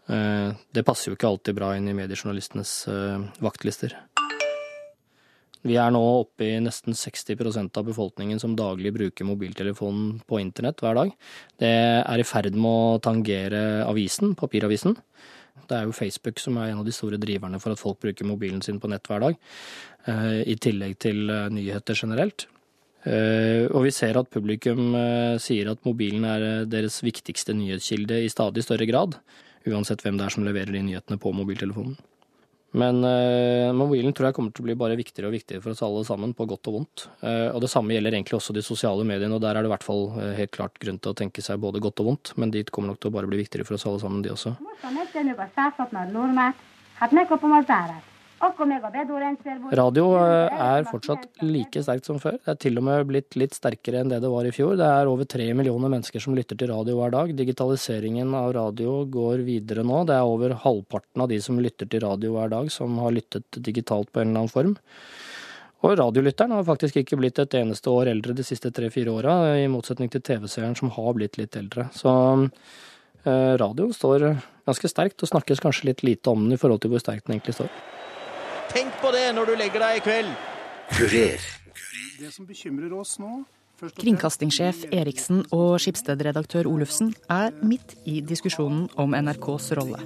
Eh, 0.08 0.56
det 0.72 0.86
passer 0.88 1.10
jo 1.10 1.18
ikke 1.18 1.28
alltid 1.28 1.60
bra 1.60 1.74
inn 1.76 1.90
i 1.92 1.96
mediejournalistenes 1.98 2.72
vaktlister. 3.44 3.98
Vi 5.64 5.78
er 5.80 5.92
nå 5.94 6.00
oppe 6.20 6.44
i 6.44 6.60
nesten 6.60 6.92
60% 6.92 7.78
av 7.80 7.86
befolkningen 7.88 8.40
som 8.40 8.56
daglig 8.56 8.92
bruker 8.92 9.24
mobiltelefonen 9.24 10.18
på 10.28 10.40
internett 10.42 10.82
hver 10.84 10.98
dag. 10.98 11.14
Det 11.60 11.70
er 12.04 12.20
i 12.20 12.26
ferd 12.28 12.52
med 12.58 12.68
å 12.68 13.00
tangere 13.04 13.62
avisen, 13.86 14.34
papiravisen. 14.36 14.98
Det 15.64 15.78
er 15.78 15.86
jo 15.88 15.96
Facebook 15.96 16.42
som 16.42 16.58
er 16.60 16.72
en 16.72 16.82
av 16.82 16.84
de 16.84 16.92
store 16.92 17.16
driverne 17.20 17.60
for 17.62 17.72
at 17.72 17.80
folk 17.80 18.02
bruker 18.02 18.28
mobilen 18.28 18.60
sin 18.64 18.80
på 18.80 18.90
nett 18.92 19.08
hver 19.08 19.24
dag, 19.24 19.38
eh, 20.10 20.42
i 20.52 20.58
tillegg 20.60 20.98
til 21.00 21.30
eh, 21.32 21.48
nyheter 21.48 21.96
generelt. 21.96 22.44
Eh, 23.04 23.64
og 23.70 23.86
vi 23.86 23.92
ser 23.92 24.18
at 24.20 24.32
publikum 24.32 24.92
sier 25.40 25.70
at 25.72 25.84
mobilen 25.88 26.24
er 26.28 26.64
deres 26.68 27.00
viktigste 27.04 27.56
nyhetskilde 27.56 28.20
i 28.24 28.32
stadig 28.32 28.64
større 28.64 28.88
grad, 28.88 29.16
uansett 29.64 30.04
hvem 30.04 30.20
det 30.20 30.28
er 30.28 30.36
som 30.36 30.44
leverer 30.44 30.76
de 30.76 30.84
nyhetene 30.84 31.20
på 31.20 31.32
mobiltelefonen. 31.32 31.96
Men 32.74 33.04
uh, 33.06 33.70
mobilen 33.76 34.10
tror 34.10 34.28
jeg 34.28 34.34
kommer 34.34 34.54
til 34.54 34.64
å 34.64 34.66
bli 34.66 34.74
bare 34.78 34.96
viktigere 34.98 35.28
og 35.30 35.36
viktigere 35.36 35.62
for 35.62 35.74
oss 35.74 35.82
alle 35.86 36.00
sammen, 36.08 36.32
på 36.34 36.46
godt 36.50 36.70
og 36.70 36.78
vondt. 36.80 37.04
Uh, 37.22 37.52
og 37.54 37.60
det 37.62 37.70
samme 37.70 37.94
gjelder 37.94 38.16
egentlig 38.16 38.34
også 38.40 38.56
de 38.56 38.64
sosiale 38.66 39.06
mediene, 39.06 39.36
og 39.36 39.44
der 39.44 39.54
er 39.54 39.62
det 39.62 39.70
i 39.70 39.74
hvert 39.74 39.86
fall 39.86 40.08
uh, 40.16 40.32
helt 40.34 40.54
klart 40.54 40.80
grunn 40.82 40.98
til 40.98 41.14
å 41.14 41.18
tenke 41.20 41.44
seg 41.44 41.62
både 41.62 41.82
godt 41.84 42.02
og 42.02 42.10
vondt, 42.10 42.32
men 42.40 42.54
dit 42.54 42.72
kommer 42.74 42.90
nok 42.90 42.98
til 43.04 43.12
å 43.12 43.14
bare 43.14 43.30
bli 43.30 43.38
viktigere 43.44 43.68
for 43.68 43.78
oss 43.78 43.86
alle 43.90 44.02
sammen, 44.02 44.24
de 44.26 44.34
også. 44.34 44.56
Radio 49.78 50.06
eh, 50.18 50.62
er 50.64 50.86
fortsatt 50.88 51.42
like 51.44 51.82
sterkt 51.84 52.08
som 52.08 52.18
før. 52.20 52.36
Det 52.42 52.50
er 52.52 52.58
til 52.60 52.80
og 52.80 52.84
med 52.86 53.06
blitt 53.08 53.36
litt 53.38 53.54
sterkere 53.56 54.02
enn 54.02 54.10
det 54.10 54.18
det 54.24 54.30
var 54.32 54.48
i 54.48 54.52
fjor. 54.54 54.74
Det 54.80 54.88
er 54.88 55.10
over 55.10 55.28
tre 55.30 55.46
millioner 55.56 55.92
mennesker 55.92 56.22
som 56.22 56.36
lytter 56.36 56.58
til 56.58 56.72
radio 56.72 56.98
hver 56.98 57.14
dag. 57.14 57.32
Digitaliseringen 57.38 58.34
av 58.36 58.52
radio 58.56 59.04
går 59.06 59.44
videre 59.46 59.86
nå. 59.86 60.02
Det 60.08 60.16
er 60.16 60.28
over 60.28 60.56
halvparten 60.64 61.24
av 61.24 61.30
de 61.30 61.40
som 61.44 61.60
lytter 61.62 61.88
til 61.88 62.04
radio 62.04 62.34
hver 62.34 62.52
dag, 62.52 62.70
som 62.74 62.98
har 63.04 63.14
lyttet 63.14 63.60
digitalt 63.64 64.12
på 64.12 64.20
en 64.20 64.32
eller 64.32 64.44
annen 64.44 64.54
form. 64.54 64.76
Og 65.84 65.98
radiolytteren 66.00 66.56
har 66.56 66.66
faktisk 66.66 67.00
ikke 67.00 67.20
blitt 67.20 67.38
et 67.40 67.58
eneste 67.60 67.92
år 67.92 68.10
eldre 68.12 68.36
de 68.36 68.44
siste 68.46 68.72
tre-fire 68.74 69.12
åra, 69.12 69.34
i 69.60 69.68
motsetning 69.68 70.10
til 70.12 70.24
TV-seeren 70.24 70.76
som 70.78 70.92
har 70.96 71.12
blitt 71.16 71.36
litt 71.40 71.56
eldre. 71.60 71.90
Så 71.96 72.10
radioen 73.24 73.60
radio 73.60 73.86
står 73.92 74.24
ganske 74.68 74.88
sterkt, 74.88 75.22
og 75.24 75.30
snakkes 75.30 75.62
kanskje 75.64 75.88
litt 75.88 76.02
lite 76.04 76.32
om 76.32 76.44
den 76.44 76.56
i 76.56 76.60
forhold 76.60 76.82
til 76.84 76.92
hvor 76.92 77.00
sterkt 77.00 77.28
den 77.28 77.38
egentlig 77.38 77.56
står. 77.56 77.70
Tenk 78.74 78.96
på 79.00 79.10
det 79.14 79.28
når 79.36 79.46
du 79.46 79.58
legger 79.58 79.84
deg 79.84 79.98
i 80.00 80.04
kveld. 80.04 80.32
Det 82.18 82.30
som 82.34 82.46
bekymrer 82.46 82.92
oss 82.98 83.18
nå 83.22 83.44
Kringkastingssjef 83.74 84.84
Eriksen 84.94 85.40
og 85.52 85.80
Skipsted-redaktør 85.82 86.68
Olufsen 86.70 87.10
er 87.30 87.50
midt 87.66 87.96
i 88.08 88.20
diskusjonen 88.24 88.86
om 89.02 89.16
NRKs 89.18 89.72
rolle. 89.78 89.98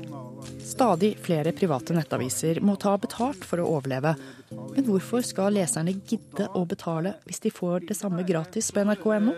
Stadig 0.64 1.12
flere 1.22 1.52
private 1.56 1.94
nettaviser 1.96 2.62
må 2.64 2.78
ta 2.80 2.96
betalt 3.00 3.44
for 3.44 3.60
å 3.60 3.68
overleve. 3.76 4.14
Men 4.50 4.86
hvorfor 4.88 5.24
skal 5.26 5.56
leserne 5.58 5.94
gidde 5.98 6.48
å 6.56 6.64
betale 6.68 7.18
hvis 7.28 7.44
de 7.44 7.52
får 7.54 7.90
det 7.90 7.98
samme 7.98 8.24
gratis 8.26 8.72
på 8.72 8.84
nrk.no? 8.88 9.36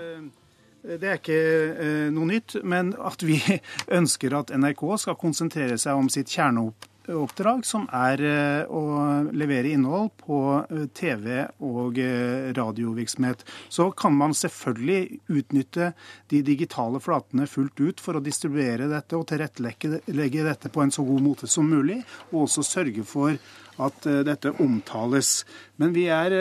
Det 0.81 1.05
er 1.05 1.19
ikke 1.19 1.35
eh, 1.37 2.07
noe 2.15 2.31
nytt, 2.31 2.55
men 2.65 2.95
at 2.97 3.21
vi 3.27 3.37
ønsker 4.01 4.39
at 4.39 4.55
NRK 4.57 4.87
skal 5.03 5.19
konsentrere 5.21 5.77
seg 5.79 5.99
om 5.99 6.09
sitt 6.13 6.31
kjerneoppdrag, 6.33 6.90
som 7.65 7.87
er 7.93 8.21
eh, 8.23 8.71
å 8.71 9.31
levere 9.33 9.73
innhold 9.75 10.11
på 10.21 10.39
eh, 10.71 10.87
TV- 10.95 11.49
og 11.59 11.99
eh, 11.99 12.53
radiovirksomhet. 12.55 13.45
Så 13.69 13.91
kan 13.91 14.15
man 14.15 14.35
selvfølgelig 14.35 15.21
utnytte 15.29 15.93
de 16.31 16.43
digitale 16.43 17.01
flatene 17.01 17.47
fullt 17.47 17.81
ut 17.81 18.01
for 18.01 18.17
å 18.17 18.23
distribuere 18.23 18.89
dette 18.89 19.17
og 19.17 19.27
tilrettelegge 19.29 20.45
dette 20.45 20.69
på 20.69 20.83
en 20.83 20.91
så 20.91 21.03
god 21.03 21.23
måte 21.23 21.51
som 21.51 21.69
mulig, 21.69 22.03
og 22.31 22.47
også 22.47 22.63
sørge 22.63 23.05
for 23.05 23.37
at 23.81 24.05
dette 24.27 24.53
omtales. 24.61 25.45
Men 25.81 25.95
vi 25.95 26.05
er 26.13 26.35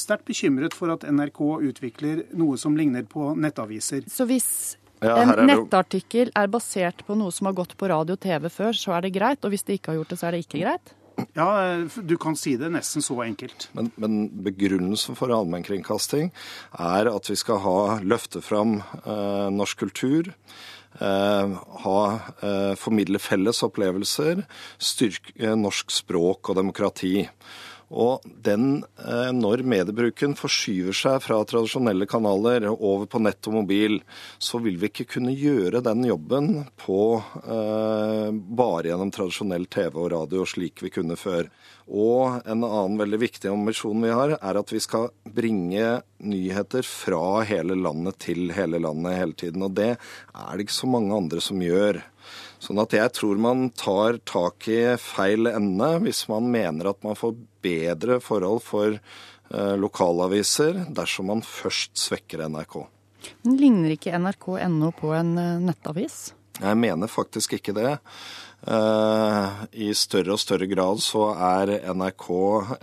sterkt 0.00 0.24
bekymret 0.30 0.72
for 0.72 0.94
at 0.94 1.04
NRK 1.04 1.42
utvikler 1.68 2.24
noe 2.32 2.56
som 2.56 2.76
ligner 2.78 3.04
på 3.04 3.34
nettaviser. 3.36 4.06
Så 4.08 4.24
hvis 4.30 4.78
Ja, 5.02 5.16
en 5.20 5.48
nettartikkel 5.48 6.30
er 6.36 6.50
basert 6.52 7.02
på 7.06 7.16
noe 7.18 7.32
som 7.34 7.48
har 7.50 7.56
gått 7.56 7.74
på 7.80 7.88
radio 7.90 8.16
og 8.16 8.22
TV 8.22 8.46
før, 8.52 8.76
så 8.78 8.94
er 8.96 9.06
det 9.06 9.14
greit, 9.16 9.42
og 9.44 9.52
hvis 9.52 9.66
det 9.66 9.78
ikke 9.78 9.92
har 9.92 9.98
gjort 10.00 10.14
det, 10.14 10.20
så 10.20 10.28
er 10.28 10.36
det 10.36 10.44
ikke 10.46 10.62
greit? 10.62 10.94
Ja, 11.34 11.48
eh, 11.62 11.98
du 12.02 12.16
kan 12.18 12.36
si 12.38 12.56
det 12.58 12.70
nesten 12.74 13.04
så 13.04 13.20
enkelt. 13.24 13.68
Men, 13.76 13.90
men 14.00 14.28
begrunnelsen 14.46 15.18
for 15.18 15.34
allmennkringkasting 15.34 16.32
er 16.82 17.10
at 17.10 17.30
vi 17.30 17.36
skal 17.38 17.60
ha 17.62 17.78
løfte 18.02 18.42
fram 18.44 18.80
eh, 18.80 19.50
norsk 19.54 19.84
kultur. 19.84 20.32
Eh, 21.00 21.54
ha, 21.84 22.20
eh, 22.40 22.74
formidle 22.78 23.18
felles 23.18 23.62
opplevelser, 23.66 24.44
styrke 24.78 25.54
norsk 25.58 25.90
språk 25.90 26.50
og 26.50 26.58
demokrati. 26.60 27.16
Og 27.94 28.24
den, 28.42 28.82
eh, 28.98 29.30
når 29.30 29.62
mediebruken 29.62 30.34
forskyver 30.34 30.96
seg 30.98 31.20
fra 31.22 31.38
tradisjonelle 31.46 32.08
kanaler 32.10 32.66
over 32.72 33.06
på 33.06 33.20
nett 33.22 33.46
og 33.46 33.60
mobil, 33.60 34.00
så 34.42 34.58
vil 34.62 34.80
vi 34.80 34.90
ikke 34.90 35.06
kunne 35.14 35.34
gjøre 35.34 35.82
den 35.84 36.02
jobben 36.08 36.48
på 36.80 37.22
eh, 37.44 38.30
bare 38.34 38.90
gjennom 38.90 39.14
tradisjonell 39.14 39.68
TV 39.70 39.94
og 39.94 40.10
radio, 40.16 40.42
slik 40.48 40.82
vi 40.82 40.90
kunne 40.94 41.18
før. 41.20 41.52
Og 41.86 42.40
en 42.48 42.64
annen 42.64 42.98
veldig 42.98 43.20
viktig 43.20 43.52
ambisjon 43.52 44.02
vi 44.02 44.10
har, 44.10 44.38
er 44.40 44.58
at 44.58 44.72
vi 44.72 44.80
skal 44.82 45.10
bringe 45.22 46.00
nyheter 46.24 46.82
fra 46.88 47.44
hele 47.46 47.76
landet 47.78 48.18
til 48.26 48.50
hele 48.56 48.80
landet 48.82 49.20
hele 49.20 49.38
tiden. 49.38 49.68
Og 49.68 49.76
det 49.76 49.92
er 49.94 50.50
det 50.56 50.66
ikke 50.66 50.80
så 50.80 50.90
mange 50.90 51.14
andre 51.14 51.44
som 51.44 51.62
gjør. 51.62 52.00
Sånn 52.64 52.80
at 52.80 52.94
jeg 52.96 53.12
tror 53.12 53.40
man 53.40 53.66
tar 53.76 54.16
tak 54.24 54.68
i 54.72 54.94
feil 55.00 55.50
ende 55.50 55.90
hvis 56.06 56.24
man 56.30 56.48
mener 56.52 56.94
at 56.94 57.02
man 57.04 57.18
får 57.18 57.34
bedre 57.64 58.20
forhold 58.24 58.62
for 58.64 58.94
eh, 58.96 59.74
lokalaviser 59.80 60.86
dersom 60.96 61.28
man 61.32 61.44
først 61.44 61.92
svekker 62.00 62.46
NRK. 62.48 62.78
Men 63.44 63.60
ligner 63.60 63.92
ikke 63.96 64.16
nrk.no 64.16 64.94
på 64.96 65.12
en 65.16 65.36
eh, 65.40 65.60
nettavis? 65.60 66.32
Jeg 66.54 66.78
mener 66.78 67.10
faktisk 67.10 67.58
ikke 67.58 67.74
det. 67.76 67.98
Eh, 68.66 69.48
I 69.72 69.90
større 69.92 70.38
og 70.38 70.40
større 70.40 70.66
grad 70.70 71.02
så 71.04 71.28
er 71.36 71.74
NRK 71.92 72.28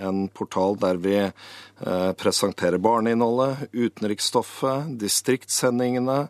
en 0.05 0.27
portal 0.29 0.75
der 0.77 0.99
vi 1.01 1.15
eh, 1.25 2.11
presenterer 2.21 2.77
barneinnholdet, 2.77 3.65
utenriksstoffet, 3.73 4.91
distriktssendingene 5.01 6.27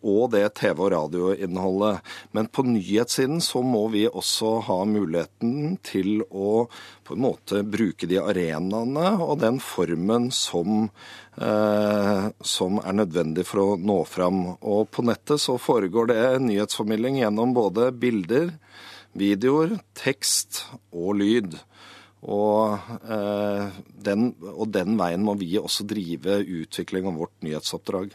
og 0.00 0.30
det 0.32 0.46
TV- 0.56 0.80
og 0.80 0.90
radioinnholdet. 0.94 2.00
Men 2.32 2.48
på 2.48 2.64
nyhetssiden 2.64 3.42
så 3.44 3.60
må 3.60 3.84
vi 3.92 4.06
også 4.08 4.54
ha 4.70 4.78
muligheten 4.88 5.76
til 5.84 6.24
å 6.30 6.64
på 7.06 7.14
en 7.14 7.22
måte 7.22 7.60
bruke 7.68 8.08
de 8.08 8.16
arenaene 8.22 9.12
og 9.20 9.36
den 9.44 9.60
formen 9.62 10.30
som, 10.32 10.88
eh, 11.36 12.28
som 12.40 12.80
er 12.80 12.96
nødvendig 13.04 13.44
for 13.44 13.60
å 13.60 13.76
nå 13.76 14.00
fram. 14.08 14.56
Og 14.56 14.88
på 14.90 15.04
nettet 15.04 15.44
så 15.44 15.60
foregår 15.60 16.14
det 16.14 16.22
nyhetsformidling 16.48 17.20
gjennom 17.20 17.52
både 17.52 17.92
bilder, 17.92 18.56
videoer, 19.18 19.78
tekst 19.96 20.64
og 20.92 21.16
lyd. 21.20 21.56
Og, 22.26 22.78
eh, 23.06 23.80
den, 24.06 24.30
og 24.52 24.70
den 24.74 24.96
veien 24.98 25.22
må 25.22 25.36
vi 25.38 25.52
også 25.60 25.86
drive 25.86 26.40
utvikling 26.62 27.06
av 27.06 27.18
vårt 27.20 27.34
nyhetsoppdrag. 27.46 28.14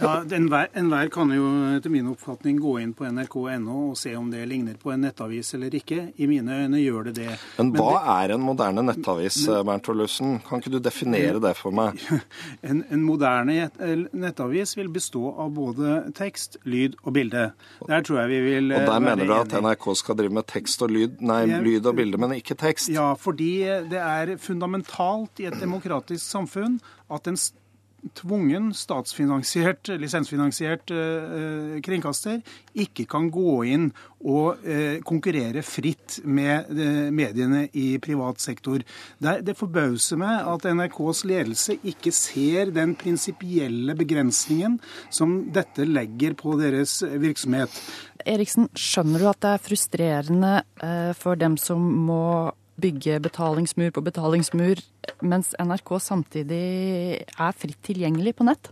Ja, 0.00 0.24
Enhver 0.34 0.68
en 0.74 0.90
kan 1.14 1.30
jo 1.30 1.44
etter 1.76 1.90
min 1.92 2.08
oppfatning 2.10 2.56
gå 2.58 2.72
inn 2.82 2.92
på 2.98 3.06
nrk.no 3.06 3.76
og 3.92 3.96
se 3.98 4.14
om 4.18 4.26
det 4.32 4.40
ligner 4.50 4.74
på 4.80 4.90
en 4.90 5.04
nettavis 5.06 5.52
eller 5.54 5.74
ikke. 5.78 6.08
I 6.18 6.26
mine 6.26 6.56
øyne 6.64 6.80
gjør 6.82 7.06
det 7.08 7.14
det. 7.20 7.36
Men 7.58 7.70
hva 7.76 8.00
er 8.16 8.34
en 8.34 8.42
moderne 8.42 8.82
nettavis, 8.88 9.38
Bernt 9.46 9.88
Olufsen? 9.92 10.40
Kan 10.48 10.58
ikke 10.62 10.72
du 10.74 10.80
definere 10.82 11.38
det 11.42 11.54
for 11.60 11.70
meg? 11.74 12.00
En, 12.64 12.82
en 12.90 13.02
moderne 13.04 13.68
nettavis 14.16 14.74
vil 14.78 14.88
bestå 14.92 15.28
av 15.40 15.50
både 15.54 15.96
tekst, 16.16 16.58
lyd 16.64 16.96
og 17.04 17.12
bilde. 17.14 17.44
Der 17.86 18.02
tror 18.06 18.22
jeg 18.24 18.32
vi 18.32 18.40
vil 18.48 18.72
Og 18.74 18.80
eh, 18.80 18.86
der 18.88 19.02
mener 19.04 19.28
du 19.28 19.34
at. 19.36 19.54
NRK 19.62 19.88
skal 20.00 20.18
drive 20.18 20.34
med 20.40 20.48
tekst 20.50 20.82
og 20.82 20.90
lyd, 20.90 21.20
nei, 21.22 21.44
Jeg- 21.50 21.62
lyd 21.62 21.86
og 21.90 21.96
bilde, 22.00 22.18
men 22.18 22.34
ikke 22.38 22.56
tekst? 22.58 22.90
Ja, 22.90 23.12
fordi 23.14 23.52
det 23.92 24.00
er 24.00 24.34
fundamentalt 24.42 25.38
i 25.44 25.46
et 25.50 25.60
demokratisk 25.60 26.24
samfunn 26.24 26.80
at 27.12 27.28
en 27.30 27.36
tvungen 28.12 28.72
statsfinansiert, 28.76 29.88
lisensfinansiert 30.00 30.92
eh, 30.92 31.76
kringkaster 31.84 32.42
ikke 32.74 33.06
kan 33.10 33.30
gå 33.32 33.62
inn 33.72 33.88
og 34.24 34.64
eh, 34.64 35.00
konkurrere 35.06 35.62
fritt 35.64 36.18
med 36.24 36.70
eh, 36.72 37.10
mediene 37.14 37.66
i 37.72 37.98
privat 38.02 38.40
sektor. 38.42 38.84
Det, 39.18 39.36
det 39.46 39.56
forbauser 39.58 40.20
meg 40.20 40.48
at 40.54 40.68
NRKs 40.68 41.24
ledelse 41.28 41.78
ikke 41.84 42.12
ser 42.14 42.72
den 42.74 42.96
prinsipielle 43.00 43.96
begrensningen 43.98 44.78
som 45.12 45.36
dette 45.54 45.86
legger 45.88 46.36
på 46.38 46.56
deres 46.60 47.00
virksomhet. 47.02 47.72
Eriksen, 48.24 48.70
skjønner 48.72 49.20
du 49.20 49.30
at 49.30 49.40
det 49.44 49.54
er 49.54 49.64
frustrerende 49.64 50.52
eh, 50.82 51.12
for 51.18 51.40
dem 51.40 51.58
som 51.60 51.82
må 52.08 52.24
bygge 52.80 53.20
betalingsmur 53.24 53.92
på 53.94 54.02
betalingsmur, 54.04 54.80
mens 55.22 55.52
NRK 55.60 55.92
samtidig 56.02 56.64
er 57.22 57.58
fritt 57.58 57.80
tilgjengelig 57.86 58.36
på 58.38 58.48
nett? 58.48 58.70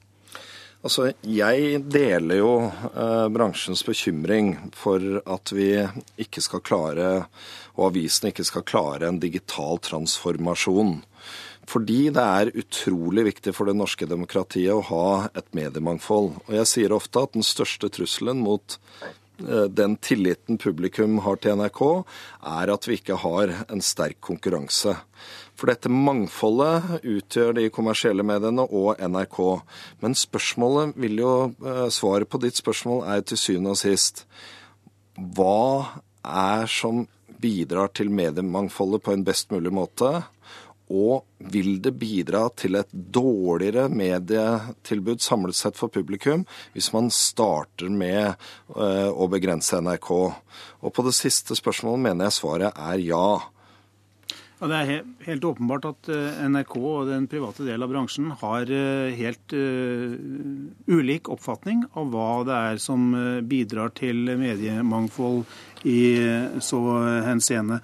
Altså, 0.83 1.13
Jeg 1.23 1.79
deler 1.87 2.41
jo 2.41 2.53
eh, 2.67 3.29
bransjens 3.31 3.85
bekymring 3.87 4.57
for 4.75 5.21
at 5.31 5.53
vi 5.55 5.77
ikke 6.19 6.43
skal 6.43 6.65
klare, 6.67 7.11
og 7.79 7.93
avisene 7.93 8.33
ikke 8.33 8.47
skal 8.49 8.67
klare, 8.67 9.07
en 9.07 9.23
digital 9.23 9.79
transformasjon. 9.79 10.99
Fordi 11.71 12.11
det 12.11 12.23
er 12.23 12.51
utrolig 12.59 13.29
viktig 13.29 13.55
for 13.55 13.71
det 13.71 13.77
norske 13.79 14.09
demokratiet 14.11 14.75
å 14.75 14.83
ha 14.91 15.29
et 15.31 15.47
mediemangfold. 15.55 16.33
Og 16.49 16.57
jeg 16.59 16.69
sier 16.69 16.95
ofte 16.97 17.23
at 17.23 17.37
den 17.37 17.47
største 17.47 17.87
trusselen 17.93 18.43
mot 18.43 18.81
den 19.69 19.97
tilliten 20.03 20.59
publikum 20.61 21.19
har 21.27 21.39
til 21.43 21.59
NRK, 21.59 21.83
er 22.55 22.73
at 22.73 22.89
vi 22.89 22.99
ikke 23.01 23.19
har 23.23 23.55
en 23.69 23.83
sterk 23.85 24.21
konkurranse. 24.25 24.97
For 25.59 25.71
dette 25.71 25.91
mangfoldet 25.93 27.05
utgjør 27.07 27.53
de 27.59 27.69
kommersielle 27.71 28.25
mediene 28.27 28.65
og 28.67 28.99
NRK. 28.99 29.39
Men 30.03 30.17
spørsmålet 30.19 30.97
vil 30.99 31.21
jo, 31.23 31.35
eh, 31.63 31.89
svaret 31.89 32.29
på 32.29 32.41
ditt 32.43 32.59
spørsmål 32.59 33.05
er 33.07 33.21
til 33.23 33.39
syvende 33.39 33.77
og 33.77 33.79
sist 33.79 34.25
hva 35.15 36.03
er 36.25 36.67
som 36.67 37.07
bidrar 37.43 37.93
til 37.93 38.11
mediemangfoldet 38.11 39.03
på 39.03 39.13
en 39.13 39.25
best 39.25 39.51
mulig 39.53 39.73
måte? 39.73 40.25
Og 40.93 41.25
vil 41.53 41.79
det 41.83 41.95
bidra 41.97 42.47
til 42.57 42.77
et 42.77 42.91
dårligere 42.93 43.89
medietilbud 43.93 45.23
samlet 45.25 45.57
sett 45.57 45.79
for 45.79 45.93
publikum 45.93 46.45
hvis 46.75 46.91
man 46.93 47.09
starter 47.13 47.89
med 47.89 48.35
eh, 48.77 49.09
å 49.09 49.29
begrense 49.33 49.81
NRK? 49.81 50.13
Og 50.83 50.93
på 50.93 51.07
det 51.07 51.17
siste 51.17 51.57
spørsmålet 51.57 52.05
mener 52.11 52.29
jeg 52.29 52.39
svaret 52.43 52.77
er 52.77 53.01
ja. 53.01 53.27
Ja, 54.61 54.69
Det 54.69 54.77
er 54.79 55.03
helt 55.31 55.49
åpenbart 55.49 55.89
at 55.95 56.13
eh, 56.13 56.45
NRK 56.53 56.77
og 56.83 57.09
den 57.09 57.27
private 57.31 57.65
delen 57.65 57.89
av 57.89 57.97
bransjen 57.97 58.31
har 58.45 58.69
eh, 58.69 59.17
helt 59.17 59.57
ulik 60.93 61.33
oppfatning 61.33 61.87
av 61.97 62.13
hva 62.13 62.31
det 62.47 62.63
er 62.71 62.85
som 62.85 63.11
bidrar 63.49 63.97
til 63.97 64.29
mediemangfold 64.29 65.47
i 65.89 66.01
så 66.63 66.81
henseende. 67.25 67.81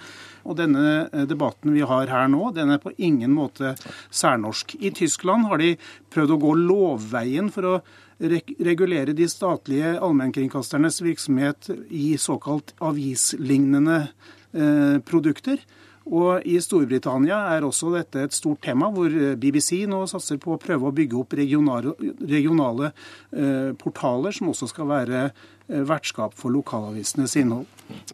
Og 0.49 0.59
denne 0.59 0.85
eh, 1.13 1.25
debatten 1.29 1.75
vi 1.77 1.85
har 1.87 2.11
her 2.11 2.29
nå, 2.33 2.51
den 2.57 2.73
er 2.75 2.83
på 2.83 2.95
ingen 2.97 3.35
måte 3.37 3.75
særnorsk. 4.09 4.79
I 4.81 4.93
Tyskland 4.97 5.49
har 5.51 5.61
de 5.63 5.75
prøvd 6.13 6.37
å 6.37 6.43
gå 6.47 6.55
lovveien 6.65 7.53
for 7.55 7.69
å 7.69 7.79
regulere 8.19 9.15
de 9.15 9.29
statlige 9.31 9.93
allmennkringkasternes 10.03 11.03
virksomhet 11.05 11.69
i 11.95 12.17
såkalt 12.19 12.73
avislignende 12.83 14.01
eh, 14.09 14.97
produkter. 15.07 15.61
Og 16.09 16.47
I 16.49 16.57
Storbritannia 16.65 17.37
er 17.53 17.67
også 17.67 17.91
dette 17.93 18.23
et 18.25 18.35
stort 18.35 18.63
tema, 18.65 18.89
hvor 18.89 19.13
BBC 19.37 19.83
nå 19.91 20.01
satser 20.09 20.41
på 20.41 20.55
å 20.55 20.61
prøve 20.61 20.89
å 20.89 20.95
bygge 20.97 21.19
opp 21.21 21.37
regionale, 21.37 21.93
regionale 22.01 22.91
eh, 23.37 23.75
portaler 23.79 24.35
som 24.35 24.49
også 24.55 24.71
skal 24.73 24.89
være 24.89 25.27
vertskap 25.69 26.35
for 26.37 26.55
lokalavisenes 26.55 27.37
innhold. 27.37 27.67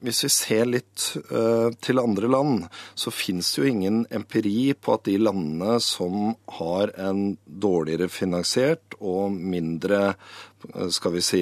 Hvis 0.06 0.22
vi 0.24 0.30
ser 0.30 0.68
litt 0.70 1.04
uh, 1.32 1.70
til 1.82 1.98
andre 1.98 2.30
land, 2.30 2.66
så 2.94 3.10
finnes 3.14 3.48
det 3.54 3.62
jo 3.62 3.70
ingen 3.70 4.04
empiri 4.14 4.72
på 4.78 4.94
at 4.94 5.06
de 5.08 5.16
landene 5.18 5.80
som 5.82 6.34
har 6.60 6.94
en 7.00 7.36
dårligere 7.44 8.10
finansiert 8.12 8.94
og 9.00 9.34
mindre 9.34 10.14
skal 10.90 11.12
vi 11.12 11.20
si, 11.20 11.40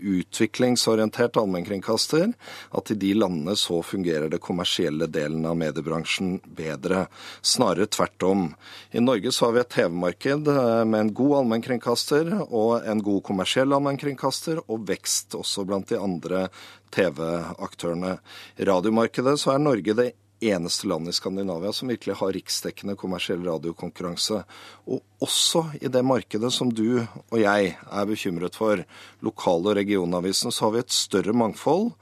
utviklingsorientert 0.00 1.36
allmennkringkaster, 1.36 2.32
at 2.70 2.90
i 2.92 2.96
de 2.98 3.12
landene 3.18 3.56
så 3.58 3.80
fungerer 3.82 4.30
det 4.30 4.38
kommersielle 4.44 5.08
delen 5.10 5.46
av 5.48 5.56
mediebransjen 5.58 6.38
bedre. 6.44 7.06
Snarere 7.42 7.88
tvert 7.90 8.22
om. 8.22 8.44
I 8.90 9.02
Norge 9.02 9.32
så 9.34 9.48
har 9.48 9.56
vi 9.56 9.62
et 9.64 9.74
TV-marked 9.74 10.52
med 10.86 11.00
en 11.00 11.12
god 11.14 11.36
allmennkringkaster 11.42 12.30
og 12.46 12.86
en 12.86 13.02
god 13.04 13.24
kommersiell 13.26 13.74
allmennkringkaster, 13.74 14.37
og 14.66 14.86
vekst 14.88 15.34
også 15.38 15.66
blant 15.68 15.90
de 15.90 15.98
andre 16.00 16.46
TV-aktørene. 16.94 18.16
I 18.56 18.68
radiomarkedet 18.68 19.36
så 19.40 19.54
er 19.54 19.62
Norge 19.62 19.96
det 19.98 20.12
eneste 20.40 20.86
landet 20.86 21.08
i 21.14 21.18
Skandinavia 21.18 21.72
som 21.72 21.90
virkelig 21.90 22.16
har 22.20 22.32
riksdekkende 22.34 22.96
kommersiell 22.98 23.42
radiokonkurranse. 23.46 24.42
Og 24.86 25.02
også 25.24 25.64
i 25.80 25.90
det 25.90 26.04
markedet 26.06 26.52
som 26.54 26.70
du 26.70 27.00
og 27.00 27.38
jeg 27.40 27.74
er 27.74 28.08
bekymret 28.08 28.58
for, 28.58 28.84
lokal- 29.24 29.66
og 29.66 29.78
regionavisen, 29.78 30.54
så 30.54 30.68
har 30.68 30.76
vi 30.76 30.84
et 30.84 30.94
større 30.94 31.34
mangfold 31.34 31.92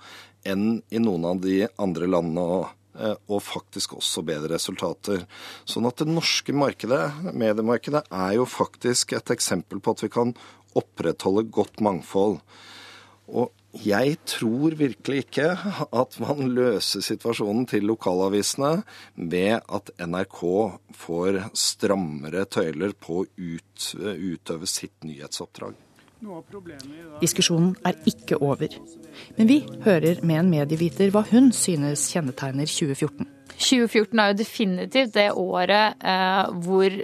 enn 0.47 0.83
i 0.93 1.01
noen 1.03 1.25
av 1.33 1.41
de 1.43 1.65
andre 1.81 2.11
landene. 2.11 2.45
Og, 2.45 2.75
og 3.29 3.43
faktisk 3.45 3.97
også 3.99 4.23
bedre 4.25 4.55
resultater. 4.55 5.27
Sånn 5.69 5.85
at 5.85 6.01
det 6.01 6.09
norske 6.09 6.55
markedet, 6.57 7.03
mediemarkedet, 7.29 8.07
er 8.09 8.37
jo 8.39 8.47
faktisk 8.49 9.13
et 9.13 9.33
eksempel 9.35 9.83
på 9.85 9.93
at 9.93 10.05
vi 10.07 10.09
kan 10.13 10.33
opprettholde 10.77 11.47
godt 11.53 11.83
mangfold. 11.85 12.41
Og 13.27 13.53
jeg 13.85 14.17
tror 14.29 14.77
virkelig 14.79 15.25
ikke 15.27 15.49
at 16.01 16.19
man 16.23 16.47
løser 16.57 17.03
situasjonen 17.05 17.67
til 17.69 17.85
lokalavisene 17.91 18.85
ved 19.17 19.59
at 19.61 19.91
NRK 20.01 20.43
får 20.97 21.41
strammere 21.57 22.47
tøyler 22.49 22.95
på 22.99 23.23
å 23.23 23.27
ut, 23.27 23.89
utøve 23.99 24.71
sitt 24.71 25.05
nyhetsoppdrag. 25.05 25.77
Diskusjonen 27.21 27.75
er 27.85 27.99
ikke 28.09 28.39
over. 28.41 28.73
Men 29.37 29.51
vi 29.51 29.59
hører 29.85 30.23
med 30.25 30.41
en 30.41 30.53
medieviter 30.55 31.13
hva 31.13 31.27
hun 31.29 31.51
synes 31.53 32.07
kjennetegner 32.15 32.69
2014. 32.71 33.29
2014 33.57 34.21
er 34.21 34.31
jo 34.31 34.39
definitivt 34.41 35.15
det 35.17 35.29
året 35.37 36.01
eh, 36.05 36.49
hvor 36.65 36.97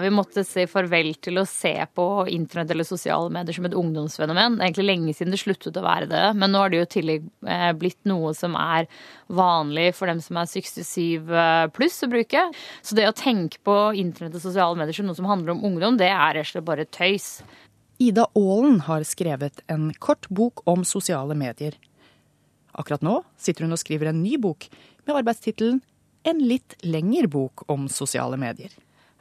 vi 0.00 0.10
måtte 0.14 0.44
si 0.46 0.62
farvel 0.70 1.10
til 1.20 1.40
å 1.40 1.44
se 1.48 1.72
på 1.94 2.04
internett 2.30 2.70
eller 2.70 2.86
sosiale 2.86 3.28
medier 3.34 3.56
som 3.56 3.66
et 3.66 3.74
ungdomsfenomen. 3.76 4.56
Det 4.56 4.62
er 4.62 4.68
egentlig 4.68 4.86
lenge 4.86 5.14
siden 5.16 5.34
det 5.34 5.40
sluttet 5.42 5.76
å 5.76 5.84
være 5.84 6.08
det, 6.08 6.22
men 6.38 6.54
nå 6.54 6.62
har 6.62 6.70
det 6.70 6.78
jo 6.78 6.86
i 6.86 6.90
tillegg 6.94 7.26
eh, 7.50 7.72
blitt 7.76 7.98
noe 8.08 8.30
som 8.38 8.54
er 8.58 8.86
vanlig 9.26 9.90
for 9.98 10.08
dem 10.08 10.22
som 10.24 10.38
er 10.40 10.48
67 10.48 11.34
eh, 11.34 11.66
pluss 11.74 11.98
å 12.06 12.10
bruke. 12.12 12.46
Så 12.86 12.96
det 12.96 13.08
å 13.10 13.16
tenke 13.18 13.60
på 13.66 13.76
internett 13.98 14.38
og 14.38 14.46
sosiale 14.46 14.78
medier 14.78 14.96
som 14.96 15.10
noe 15.10 15.18
som 15.18 15.28
handler 15.28 15.56
om 15.56 15.66
ungdom, 15.72 15.98
det 16.00 16.12
er 16.14 16.38
rett 16.38 16.46
og 16.46 16.52
slett 16.54 16.68
bare 16.70 16.88
tøys. 16.94 17.28
Ida 17.98 18.28
Aalen 18.38 18.84
har 18.86 19.02
skrevet 19.02 19.64
en 19.66 19.90
kort 19.98 20.30
bok 20.30 20.62
om 20.70 20.86
sosiale 20.86 21.34
medier. 21.34 21.74
Akkurat 22.78 23.02
nå 23.02 23.20
sitter 23.36 23.66
hun 23.66 23.74
og 23.74 23.82
skriver 23.82 24.12
en 24.12 24.22
ny 24.22 24.38
bok 24.38 24.70
med 25.04 25.16
arbeidstittelen 25.18 25.82
En 26.26 26.40
litt 26.42 26.74
lengre 26.82 27.28
bok 27.30 27.62
om 27.70 27.86
sosiale 27.88 28.36
medier. 28.36 28.72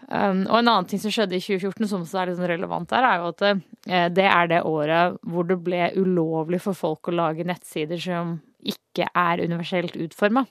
Um, 0.08 0.46
og 0.48 0.62
en 0.62 0.70
annen 0.72 0.86
ting 0.88 1.02
som 1.04 1.12
skjedde 1.12 1.36
i 1.36 1.44
2014 1.44 1.90
som 1.92 2.04
også 2.06 2.22
er 2.22 2.30
litt 2.30 2.38
sånn 2.40 2.48
relevant 2.48 2.88
der, 2.94 3.04
er 3.04 3.20
jo 3.20 3.32
at 3.34 3.42
uh, 3.44 4.06
det 4.16 4.28
er 4.32 4.52
det 4.52 4.62
året 4.64 5.18
hvor 5.28 5.48
det 5.50 5.58
ble 5.66 5.90
ulovlig 6.00 6.62
for 6.64 6.78
folk 6.80 7.10
å 7.12 7.18
lage 7.18 7.48
nettsider 7.48 8.00
som 8.00 8.38
ikke 8.68 9.10
er 9.12 9.44
universelt 9.44 9.98
utforma. 10.00 10.46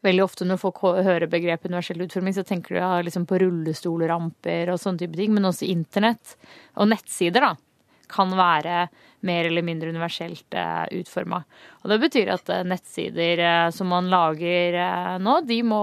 Veldig 0.00 0.24
ofte 0.24 0.46
når 0.48 0.60
folk 0.62 0.80
hører 0.80 1.28
begrepet 1.28 1.68
universell 1.68 2.00
utforming, 2.06 2.32
så 2.32 2.44
tenker 2.48 2.78
de 2.78 2.80
ja, 2.80 2.94
liksom 3.04 3.26
på 3.28 3.42
rullestolramper 3.42 4.72
og 4.72 4.80
sånne 4.80 5.02
type 5.02 5.20
ting, 5.20 5.34
men 5.36 5.48
også 5.48 5.68
internett 5.68 6.38
og 6.80 6.88
nettsider, 6.94 7.44
da 7.44 7.69
kan 8.10 8.32
være 8.36 8.88
mer 9.26 9.48
eller 9.48 9.64
mindre 9.64 9.92
universelt 9.92 10.56
eh, 10.56 10.84
utforma. 11.00 11.42
Og 11.82 11.92
det 11.92 11.98
betyr 12.02 12.32
at 12.32 12.52
uh, 12.52 12.62
nettsider 12.64 13.42
uh, 13.44 13.70
som 13.74 13.90
man 13.92 14.08
lager 14.12 14.76
nå, 15.20 15.40
de 15.48 15.60
må 15.66 15.82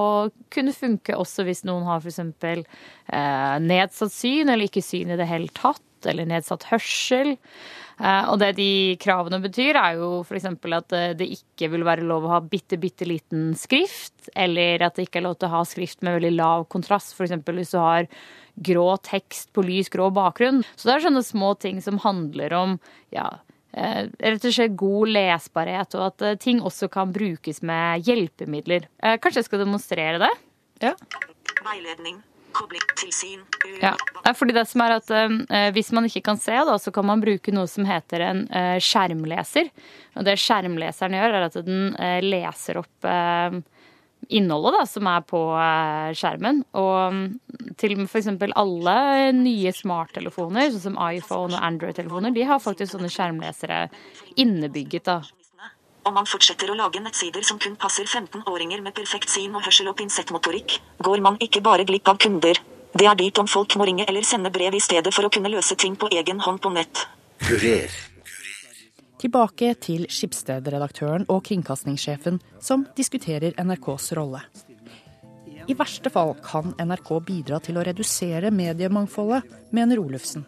kunne 0.54 0.74
funke 0.76 1.18
også 1.18 1.46
hvis 1.48 1.64
noen 1.68 1.86
har 1.88 2.02
f.eks. 2.02 2.22
Nedsatt 3.64 4.14
syn, 4.14 4.50
eller 4.50 4.68
ikke 4.68 4.86
syn 4.86 5.14
i 5.14 5.20
det 5.20 5.30
hele 5.30 5.52
tatt, 5.56 5.84
eller 6.10 6.28
nedsatt 6.30 6.68
hørsel. 6.72 7.36
Og 7.98 8.36
det 8.38 8.52
de 8.60 8.98
kravene 9.02 9.40
betyr, 9.42 9.78
er 9.80 9.96
jo 9.98 10.10
f.eks. 10.22 10.46
at 10.78 10.96
det 11.18 11.30
ikke 11.34 11.72
vil 11.74 11.86
være 11.88 12.06
lov 12.06 12.28
å 12.28 12.34
ha 12.36 12.42
bitte, 12.46 12.78
bitte 12.78 13.08
liten 13.10 13.56
skrift, 13.58 14.30
eller 14.38 14.86
at 14.86 15.00
det 15.00 15.08
ikke 15.08 15.24
er 15.24 15.28
lov 15.30 15.40
til 15.40 15.50
å 15.50 15.56
ha 15.56 15.64
skrift 15.66 16.06
med 16.06 16.20
veldig 16.20 16.34
lav 16.36 16.68
kontrast. 16.70 17.16
F.eks. 17.18 17.40
hvis 17.48 17.74
du 17.74 17.80
har 17.82 18.12
grå 18.58 18.88
tekst 19.06 19.52
på 19.54 19.64
lys 19.66 19.92
grå 19.94 20.10
bakgrunn. 20.14 20.64
Så 20.76 20.90
det 20.90 20.96
er 20.96 21.06
sånne 21.08 21.26
små 21.26 21.54
ting 21.62 21.82
som 21.84 22.00
handler 22.04 22.56
om 22.58 22.78
ja, 23.14 23.30
eh, 23.74 24.08
rett 24.20 24.48
og 24.48 24.56
slett 24.56 24.78
god 24.80 25.14
lesbarhet, 25.14 25.98
og 25.98 26.08
at 26.12 26.26
eh, 26.26 26.40
ting 26.42 26.64
også 26.66 26.90
kan 26.94 27.14
brukes 27.16 27.62
med 27.66 28.08
hjelpemidler. 28.08 28.90
Eh, 29.04 29.20
kanskje 29.22 29.44
jeg 29.44 29.52
skal 29.52 29.64
demonstrere 29.66 30.24
det? 30.26 30.34
Ja. 30.84 30.96
Veiledning. 31.66 32.20
Ja, 33.82 34.34
fordi 34.34 34.54
det 34.56 34.64
som 34.66 34.82
er 34.82 34.96
at 34.96 35.12
eh, 35.14 35.68
Hvis 35.76 35.92
man 35.94 36.08
ikke 36.08 36.24
kan 36.26 36.40
se, 36.42 36.56
da, 36.56 36.78
så 36.82 36.90
kan 36.96 37.06
man 37.06 37.22
bruke 37.22 37.54
noe 37.54 37.70
som 37.70 37.86
heter 37.86 38.24
en 38.26 38.44
eh, 38.50 38.78
skjermleser. 38.82 39.70
Og 40.18 40.26
Det 40.26 40.38
skjermleseren 40.42 41.18
gjør, 41.20 41.36
er 41.38 41.48
at 41.52 41.60
den 41.68 41.92
eh, 42.02 42.20
leser 42.26 42.82
opp 42.82 43.10
innholdet 44.30 44.76
da, 44.78 44.84
som 44.90 45.08
er 45.10 45.24
på 45.28 45.42
eh, 45.56 46.12
skjermen. 46.18 46.62
Og 46.78 47.76
til 47.80 47.96
og 47.96 48.04
med 48.04 48.10
f.eks. 48.10 48.30
alle 48.60 48.98
nye 49.38 49.74
smarttelefoner, 49.76 50.72
sånn 50.74 50.86
som 50.90 51.02
iPhone 51.08 51.56
og 51.56 51.66
Android-telefoner, 51.70 52.36
de 52.36 52.46
har 52.48 52.64
faktisk 52.64 52.96
sånne 52.96 53.12
skjermlesere 53.14 53.86
innebygget. 54.40 55.08
da. 55.08 55.22
Om 56.08 56.16
man 56.16 56.28
fortsetter 56.30 56.72
å 56.72 56.78
lage 56.80 57.02
nettsider 57.04 57.44
som 57.44 57.60
kun 57.60 57.76
passer 57.76 58.08
15-åringer 58.08 58.82
med 58.84 58.96
perfekt 58.96 59.32
syn 59.34 59.56
og 59.58 59.66
hørsel 59.68 59.90
og 59.92 59.98
pinsettmotorikk, 60.00 60.80
går 61.04 61.24
man 61.24 61.40
ikke 61.44 61.64
bare 61.66 61.88
glipp 61.88 62.08
av 62.08 62.20
kunder. 62.24 62.60
Det 62.98 63.06
er 63.06 63.18
dyrt 63.20 63.42
om 63.42 63.50
folk 63.52 63.76
må 63.78 63.86
ringe 63.86 64.06
eller 64.08 64.24
sende 64.26 64.52
brev 64.54 64.78
i 64.78 64.84
stedet 64.84 65.12
for 65.14 65.28
å 65.28 65.32
kunne 65.34 65.52
løse 65.52 65.76
ting 65.76 65.98
på 66.00 66.10
egen 66.16 66.40
hånd 66.42 66.64
på 66.64 66.72
nett. 66.74 67.04
Kurer. 67.44 67.92
Tilbake 69.18 69.72
til 69.82 70.06
Skipsted-redaktøren 70.14 71.26
og 71.34 71.42
kringkastingssjefen 71.48 72.38
som 72.62 72.86
diskuterer 72.98 73.56
NRKs 73.58 74.12
rolle. 74.18 74.44
I 75.68 75.76
verste 75.76 76.12
fall 76.14 76.36
kan 76.46 76.76
NRK 76.80 77.10
bidra 77.26 77.58
til 77.64 77.80
å 77.80 77.84
redusere 77.84 78.54
mediemangfoldet, 78.54 79.48
mener 79.76 80.00
Olufsen. 80.00 80.46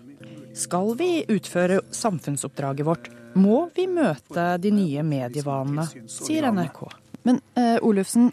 Skal 0.55 0.93
vi 0.99 1.23
utføre 1.29 1.82
samfunnsoppdraget 1.91 2.88
vårt, 2.88 3.10
må 3.34 3.65
vi 3.75 3.88
møte 3.89 4.45
de 4.62 4.71
nye 4.73 5.03
medievanene, 5.05 5.86
sier 6.10 6.47
NRK. 6.53 6.84
Men 7.27 7.41
uh, 7.58 7.77
Olufsen, 7.86 8.29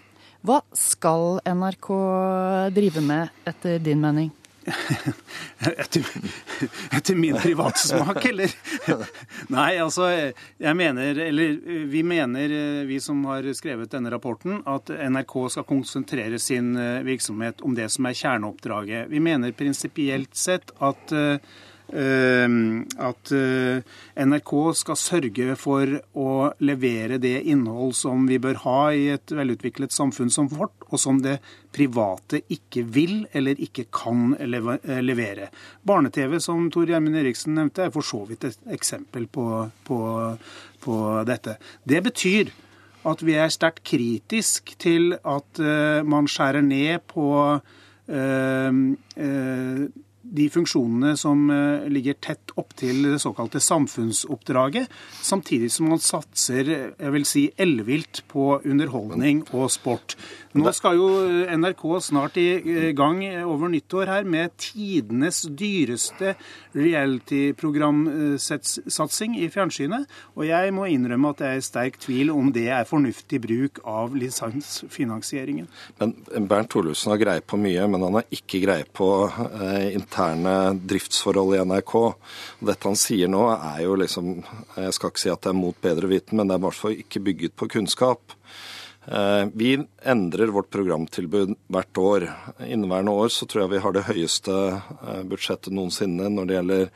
hva 0.47 0.61
skal 0.77 1.41
NRK 1.49 1.89
drive 2.77 3.03
med 3.05 3.49
etter 3.49 3.81
din 3.83 4.05
mening? 4.05 4.31
etter, 5.83 6.07
etter, 6.91 7.19
min 7.19 7.37
private 7.41 7.83
smak, 7.83 8.23
eller? 8.31 8.55
Nei, 9.57 9.71
altså, 9.83 10.11
jeg 10.63 10.79
mener, 10.79 11.21
eller 11.27 11.59
vi 11.91 12.03
mener, 12.07 12.57
vi 12.89 13.01
som 13.03 13.25
har 13.31 13.47
skrevet 13.57 13.93
denne 13.95 14.13
rapporten, 14.15 14.61
at 14.69 14.91
NRK 14.91 15.37
skal 15.57 15.69
konsentrere 15.69 16.41
sin 16.43 16.75
eh, 16.81 17.03
virksomhet 17.07 17.63
om 17.67 17.75
det 17.79 17.89
som 17.95 18.09
er 18.09 18.19
kjerneoppdraget. 18.19 19.11
Vi 19.13 19.23
mener 19.23 19.57
prinsipielt 19.57 20.35
sett 20.37 20.75
at 20.85 21.17
Eh, 21.17 21.39
at 21.95 23.31
eh, 23.33 23.83
NRK 24.27 24.53
skal 24.75 24.99
sørge 24.99 25.55
for 25.61 25.93
å 26.19 26.31
levere 26.67 27.19
det 27.23 27.45
innhold 27.47 27.95
som 27.95 28.27
vi 28.27 28.41
bør 28.43 28.59
ha 28.65 28.81
i 28.91 29.05
et 29.15 29.31
velutviklet 29.31 29.95
samfunn 29.95 30.33
som 30.33 30.49
vårt, 30.51 30.75
og 30.91 30.99
som 30.99 31.21
det 31.23 31.39
private 31.77 32.41
ikke 32.51 32.83
vil 32.91 33.27
eller 33.37 33.61
ikke 33.63 33.87
kan 33.95 34.35
eh, 34.35 34.99
levere. 35.03 35.51
Barne-TV, 35.87 36.41
som 36.43 36.67
Tor 36.75 36.91
Gjermund 36.91 37.21
Eriksen 37.21 37.55
nevnte, 37.55 37.87
er 37.87 37.95
for 37.95 38.07
så 38.07 38.25
vidt 38.27 38.49
et 38.49 38.59
eksempel 38.75 39.29
på, 39.31 39.47
på, 39.87 40.01
på 40.83 40.97
dette. 41.29 41.55
Det 41.87 42.03
betyr 42.09 42.51
at 43.07 43.23
vi 43.23 43.37
er 43.39 43.53
sterkt 43.55 43.85
kritisk 43.87 44.75
til 44.83 45.13
at 45.23 45.61
man 46.03 46.27
skjærer 46.27 46.65
ned 46.67 47.05
på 47.07 47.29
de 50.33 50.49
funksjonene 50.53 51.15
som 51.19 51.47
eh, 51.53 51.87
ligger 51.93 52.19
tett 52.23 52.55
opptil 52.59 53.03
det 53.07 53.21
såkalte 53.23 53.61
samfunnsoppdraget, 53.63 54.91
samtidig 55.23 55.71
som 55.73 55.91
man 55.93 56.03
satser 56.03 56.73
jeg 56.73 57.13
vil 57.15 57.29
si, 57.29 57.47
ellevilt 57.61 58.25
på 58.33 58.57
underholdning 58.65 59.45
og 59.53 59.71
sport. 59.75 60.17
Nå 60.57 60.71
skal 60.73 60.97
jo 60.97 61.21
eh, 61.21 61.53
NRK 61.59 61.83
snart 62.07 62.37
i 62.41 62.45
eh, 62.57 62.95
gang 62.97 63.19
over 63.45 63.69
nyttår 63.73 64.07
her 64.09 64.25
med 64.29 64.51
tidenes 64.61 65.43
dyreste 65.53 66.35
reality-programsatsing 66.77 69.37
i 69.43 69.49
fjernsynet. 69.53 70.07
Og 70.37 70.47
jeg 70.49 70.73
må 70.77 70.85
innrømme 70.93 71.31
at 71.35 71.41
jeg 71.45 71.51
er 71.53 71.59
i 71.61 71.67
sterk 71.67 71.95
tvil 72.01 72.31
om 72.33 72.53
det 72.55 72.69
er 72.73 72.85
fornuftig 72.89 73.39
bruk 73.45 73.75
av 73.85 74.15
lisensfinansieringen. 74.17 75.67
Men 76.01 76.09
Bernt 76.49 76.71
Thorlussen 76.73 77.13
har 77.13 77.21
greie 77.21 77.43
på 77.45 77.57
mye, 77.61 77.85
men 77.93 78.03
han 78.07 78.17
har 78.21 78.27
ikke 78.33 78.65
greie 78.65 78.87
på 78.97 79.09
eh, 79.29 79.93
interne 79.97 80.55
driftsforhold 80.81 81.55
i 81.57 81.61
NRK. 81.69 81.95
Dette 82.73 82.89
han 82.89 82.97
sier 83.01 83.29
nå 83.33 83.45
er 83.57 83.81
jo 83.85 83.93
liksom 84.01 84.25
Jeg 84.77 84.93
skal 84.97 85.09
ikke 85.11 85.21
si 85.21 85.31
at 85.33 85.43
det 85.45 85.51
er 85.53 85.59
mot 85.59 85.77
bedre 85.83 86.07
viten, 86.11 86.37
men 86.39 86.47
det 86.49 86.55
er 86.57 86.61
i 86.63 86.67
hvert 86.67 86.81
fall 86.81 86.95
ikke 86.97 87.25
bygget 87.29 87.53
på 87.59 87.65
kunnskap. 87.77 88.21
Eh, 89.07 89.49
vi 89.55 89.87
endrer 90.03 90.47
vårt 90.47 90.71
programtilbud 90.71 91.55
hvert 91.71 91.99
år. 91.99 92.31
Inneværende 92.67 93.11
år 93.11 93.29
så 93.29 93.47
tror 93.47 93.63
jeg 93.63 93.75
vi 93.77 93.83
har 93.85 93.95
det 93.95 94.07
høyeste 94.09 94.57
eh, 94.75 95.21
budsjettet 95.31 95.75
noensinne 95.77 96.31
når 96.33 96.49
det 96.49 96.57
gjelder 96.57 96.89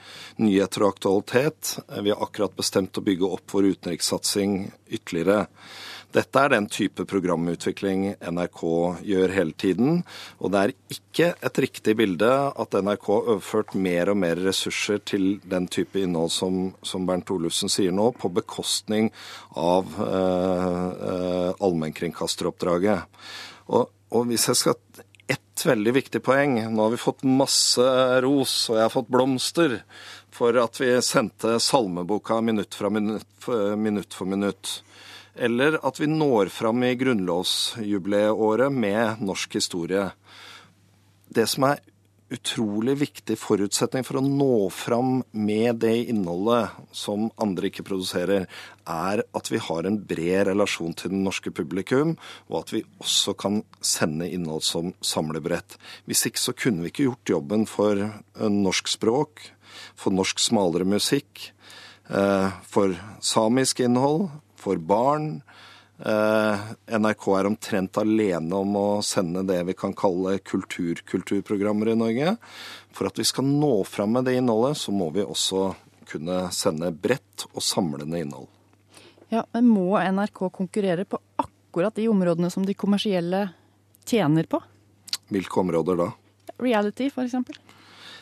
nyheter 0.42 0.85
og 0.85 0.96
aktualitet. 0.96 1.77
Eh, 1.87 2.03
vi 2.03 2.11
har 2.11 2.25
akkurat 2.27 2.57
bestemt 2.59 2.99
å 2.99 3.05
bygge 3.07 3.31
opp 3.31 3.55
vår 3.55 3.70
utenrikssatsing 3.77 4.59
ytterligere. 4.90 5.46
Dette 6.11 6.42
er 6.42 6.51
den 6.51 6.66
type 6.66 7.05
programutvikling 7.07 8.16
NRK 8.18 8.62
gjør 9.07 9.35
hele 9.35 9.55
tiden. 9.55 10.01
Og 10.42 10.51
det 10.51 10.62
er 10.62 10.73
ikke 10.96 11.29
et 11.46 11.61
riktig 11.62 11.94
bilde 12.01 12.31
at 12.31 12.75
NRK 12.75 13.07
har 13.12 13.31
overført 13.37 13.77
mer 13.79 14.11
og 14.11 14.18
mer 14.25 14.40
ressurser 14.42 14.99
til 15.07 15.29
den 15.46 15.68
type 15.70 16.01
innhold 16.03 16.33
som, 16.35 16.73
som 16.83 17.07
Bernt 17.07 17.31
Olufsen 17.31 17.70
sier 17.70 17.94
nå, 17.94 18.11
på 18.18 18.33
bekostning 18.40 19.12
av 19.55 19.94
eh, 20.03 20.90
eh, 21.12 21.49
allmennkringkasteroppdraget. 21.62 23.23
Og, 23.70 23.87
og 24.11 24.29
hvis 24.33 24.51
jeg 24.51 24.62
skal 24.64 25.07
ett 25.31 25.62
veldig 25.62 25.92
viktig 25.94 26.25
poeng. 26.27 26.57
Nå 26.75 26.83
har 26.83 26.90
vi 26.90 26.99
fått 26.99 27.23
masse 27.23 27.85
ros, 28.25 28.55
og 28.66 28.81
jeg 28.81 28.83
har 28.83 28.90
fått 28.90 29.12
blomster 29.14 29.77
for 30.35 30.57
at 30.59 30.81
vi 30.83 30.90
sendte 31.07 31.61
salmeboka 31.62 32.40
minutt, 32.42 32.75
minutt, 32.90 33.51
minutt 33.79 34.16
for 34.16 34.27
minutt 34.27 34.81
eller 35.35 35.79
at 35.87 36.01
vi 36.01 36.09
når 36.11 36.51
fram 36.55 36.83
i 36.85 36.97
grunnlovsjubileåret 36.99 38.73
med 38.73 39.23
norsk 39.25 39.55
historie. 39.61 40.11
Det 41.31 41.47
som 41.49 41.69
er 41.71 41.83
utrolig 42.31 42.95
viktig 43.01 43.35
forutsetning 43.38 44.05
for 44.07 44.21
å 44.21 44.23
nå 44.23 44.69
fram 44.71 45.21
med 45.35 45.81
det 45.83 45.97
innholdet 46.12 46.77
som 46.95 47.29
andre 47.43 47.71
ikke 47.71 47.85
produserer, 47.87 48.47
er 48.87 49.23
at 49.37 49.51
vi 49.51 49.59
har 49.62 49.87
en 49.87 49.99
bred 49.99 50.47
relasjon 50.53 50.95
til 50.99 51.12
den 51.14 51.25
norske 51.27 51.51
publikum, 51.55 52.14
og 52.49 52.61
at 52.62 52.75
vi 52.77 52.85
også 53.03 53.35
kan 53.38 53.62
sende 53.83 54.31
innhold 54.31 54.62
som 54.66 54.93
samlebrett. 55.03 55.75
Hvis 56.07 56.27
ikke 56.31 56.43
så 56.43 56.55
kunne 56.55 56.85
vi 56.85 56.93
ikke 56.93 57.09
gjort 57.09 57.35
jobben 57.35 57.66
for 57.71 57.99
norsk 58.38 58.93
språk, 58.95 59.43
for 59.99 60.14
norsk 60.14 60.43
smalere 60.43 60.87
musikk, 60.87 61.51
eh, 62.11 62.49
for 62.62 62.95
samisk 63.23 63.83
innhold, 63.83 64.29
for 64.61 64.81
barn. 64.81 65.40
Eh, 66.01 66.61
NRK 66.96 67.27
er 67.37 67.49
omtrent 67.51 67.99
alene 68.01 68.57
om 68.57 68.77
å 68.81 68.87
sende 69.05 69.42
det 69.49 69.59
vi 69.68 69.77
kan 69.77 69.92
kalle 69.96 70.38
kulturkulturprogrammer 70.38 71.92
i 71.92 71.99
Norge. 71.99 72.37
For 72.96 73.11
at 73.11 73.20
vi 73.20 73.27
skal 73.29 73.49
nå 73.49 73.83
fram 73.88 74.16
med 74.16 74.29
det 74.29 74.38
innholdet, 74.40 74.81
så 74.81 74.94
må 74.96 75.11
vi 75.12 75.27
også 75.27 75.75
kunne 76.11 76.46
sende 76.57 76.90
bredt 76.92 77.46
og 77.53 77.62
samlende 77.62 78.20
innhold. 78.20 78.49
Ja, 79.31 79.44
men 79.55 79.68
Må 79.70 79.94
NRK 80.01 80.49
konkurrere 80.51 81.05
på 81.07 81.20
akkurat 81.38 81.94
de 81.94 82.09
områdene 82.11 82.51
som 82.51 82.64
de 82.66 82.75
kommersielle 82.75 83.44
tjener 84.09 84.49
på? 84.51 84.59
Hvilke 85.31 85.61
områder 85.62 86.01
da? 86.01 86.09
Reality, 86.59 87.12
eksempel. 87.14 87.61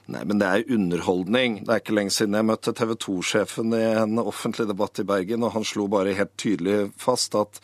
Nei, 0.09 0.23
men 0.25 0.38
det 0.40 0.49
er 0.49 0.71
underholdning. 0.73 1.59
Det 1.66 1.73
er 1.75 1.83
ikke 1.83 1.94
lenge 1.99 2.14
siden 2.16 2.37
jeg 2.38 2.47
møtte 2.49 2.73
TV 2.73 2.94
2-sjefen 3.05 3.75
i 3.77 3.83
en 4.01 4.21
offentlig 4.23 4.64
debatt 4.71 5.03
i 5.03 5.05
Bergen, 5.09 5.44
og 5.44 5.53
han 5.53 5.66
slo 5.68 5.85
bare 5.92 6.16
helt 6.16 6.33
tydelig 6.40 6.94
fast 6.97 7.37
at, 7.37 7.61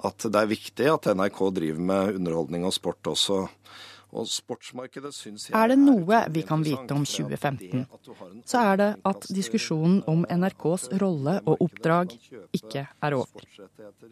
at 0.00 0.24
det 0.24 0.40
er 0.40 0.48
viktig 0.54 0.88
at 0.88 1.10
NRK 1.12 1.42
driver 1.58 1.82
med 1.92 2.16
underholdning 2.16 2.64
og 2.64 2.72
sport 2.72 3.12
også. 3.12 3.42
Er 4.12 5.68
det 5.72 5.78
noe 5.80 6.18
vi 6.34 6.42
kan 6.44 6.64
vite 6.64 6.92
om 6.92 7.04
2015, 7.08 7.86
så 8.44 8.64
er 8.72 8.80
det 8.80 8.88
at 9.08 9.28
diskusjonen 9.32 10.02
om 10.10 10.26
NRKs 10.28 10.90
rolle 11.00 11.38
og 11.48 11.64
oppdrag 11.64 12.12
ikke 12.52 12.84
er 12.84 13.16
over. 13.16 13.46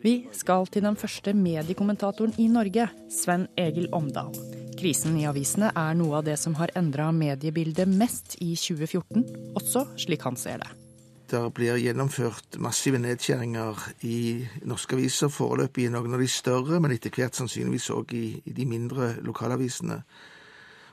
Vi 0.01 0.15
skal 0.33 0.67
til 0.73 0.87
den 0.89 0.97
første 0.97 1.37
mediekommentatoren 1.37 2.33
i 2.41 2.49
Norge, 2.49 2.89
Sven 3.13 3.49
Egil 3.61 3.91
Omdal. 3.93 4.33
Krisen 4.81 5.19
i 5.21 5.27
avisene 5.29 5.75
er 5.77 5.97
noe 5.99 6.23
av 6.23 6.29
det 6.31 6.39
som 6.41 6.57
har 6.57 6.73
endra 6.81 7.11
mediebildet 7.13 7.91
mest 7.91 8.39
i 8.41 8.55
2014, 8.57 9.27
også 9.61 9.85
slik 10.01 10.25
han 10.25 10.41
ser 10.41 10.65
det. 10.65 10.90
Det 11.31 11.53
blir 11.55 11.77
gjennomført 11.79 12.57
massive 12.59 12.99
nedskjæringer 12.99 13.79
i 14.03 14.49
norske 14.67 14.97
aviser, 14.97 15.31
foreløpig 15.31 15.85
i 15.87 15.93
noen 15.95 16.17
av 16.17 16.23
de 16.23 16.27
større, 16.27 16.81
men 16.83 16.91
etter 16.91 17.13
hvert 17.15 17.39
sannsynligvis 17.39 17.87
òg 17.95 18.15
i, 18.19 18.25
i, 18.43 18.55
de 18.57 18.67
mindre 18.67 19.13
lokalavisene. 19.23 20.01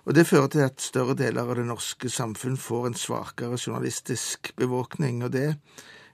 Og 0.05 0.13
Det 0.13 0.27
fører 0.27 0.47
til 0.47 0.61
at 0.67 0.81
større 0.81 1.15
deler 1.17 1.41
av 1.41 1.57
det 1.57 1.65
norske 1.65 2.09
samfunn 2.09 2.57
får 2.57 2.85
en 2.87 2.99
svakere 3.01 3.57
journalistisk 3.57 4.53
bevåkning. 4.55 5.23
Og 5.25 5.33
det 5.33 5.57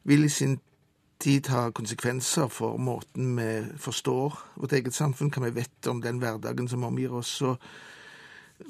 vil 0.08 0.24
i 0.24 0.32
sin 0.32 0.56
tid 1.20 1.52
ha 1.52 1.68
konsekvenser 1.76 2.48
for 2.48 2.80
måten 2.80 3.36
vi 3.36 3.50
forstår 3.76 4.40
vårt 4.56 4.74
eget 4.80 4.96
samfunn, 4.96 5.36
hva 5.36 5.50
vi 5.50 5.58
vet 5.60 5.92
om 5.92 6.00
den 6.02 6.24
hverdagen 6.24 6.72
som 6.72 6.88
omgir 6.88 7.12
oss. 7.12 7.42
og 7.42 7.60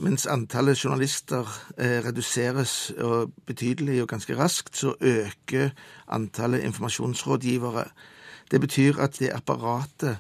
mens 0.02 0.26
antallet 0.30 0.80
journalister 0.80 1.48
eh, 1.78 2.00
reduseres 2.06 2.94
betydelig 3.46 4.02
og 4.04 4.10
ganske 4.16 4.38
raskt, 4.38 4.78
så 4.78 4.96
øker 5.02 5.74
antallet 6.08 6.64
informasjonsrådgivere. 6.64 7.86
Det 8.52 8.62
betyr 8.62 9.00
at 9.02 9.20
det 9.20 9.34
apparatet 9.34 10.18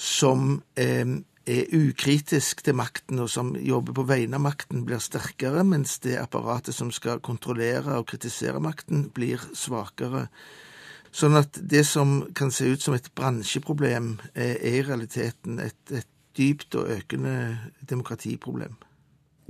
som 0.00 0.62
eh, 0.76 1.20
er 1.46 1.74
ukritisk 1.76 2.64
til 2.64 2.74
makten, 2.74 3.18
og 3.18 3.30
som 3.30 3.52
jobber 3.56 3.96
på 3.96 4.06
vegne 4.08 4.38
av 4.38 4.44
makten, 4.44 4.84
blir 4.86 5.02
sterkere, 5.02 5.64
mens 5.64 5.98
det 6.04 6.18
apparatet 6.20 6.76
som 6.76 6.92
skal 6.94 7.20
kontrollere 7.20 7.98
og 7.98 8.06
kritisere 8.12 8.60
makten, 8.62 9.08
blir 9.14 9.42
svakere. 9.56 10.28
Sånn 11.12 11.34
at 11.36 11.58
det 11.58 11.82
som 11.88 12.20
kan 12.38 12.52
se 12.54 12.70
ut 12.70 12.82
som 12.82 12.94
et 12.94 13.10
bransjeproblem, 13.18 14.14
er 14.34 14.60
i 14.62 14.78
realiteten 14.86 15.58
et, 15.64 15.80
et 15.90 16.08
dypt 16.38 16.76
og 16.78 16.92
økende 16.94 17.34
demokratiproblem. 17.90 18.78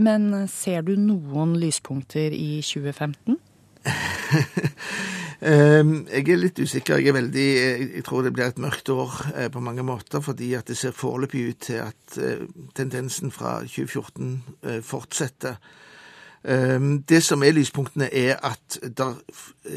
Men 0.00 0.48
ser 0.48 0.84
du 0.86 0.94
noen 0.96 1.56
lyspunkter 1.60 2.32
i 2.36 2.60
2015? 2.64 3.40
Ehm, 5.40 6.02
jeg 6.12 6.28
er 6.28 6.36
litt 6.36 6.58
usikker. 6.60 6.98
Jeg 7.00 7.08
er 7.08 7.14
veldig 7.16 7.44
Jeg 7.96 8.02
tror 8.04 8.26
det 8.26 8.34
blir 8.36 8.50
et 8.50 8.58
mørkt 8.60 8.90
år 8.92 9.14
eh, 9.32 9.48
på 9.48 9.62
mange 9.64 9.82
måter, 9.82 10.20
fordi 10.20 10.52
at 10.54 10.68
det 10.68 10.76
ser 10.76 10.92
foreløpig 10.92 11.44
ut 11.48 11.62
til 11.64 11.78
at 11.80 12.18
eh, 12.20 12.42
tendensen 12.76 13.32
fra 13.32 13.62
2014 13.64 14.34
eh, 14.68 14.82
fortsetter. 14.84 15.56
Ehm, 16.44 17.02
det 17.08 17.22
som 17.24 17.42
er 17.42 17.56
lyspunktene, 17.56 18.10
er 18.12 18.36
at 18.44 18.78
det 18.84 19.08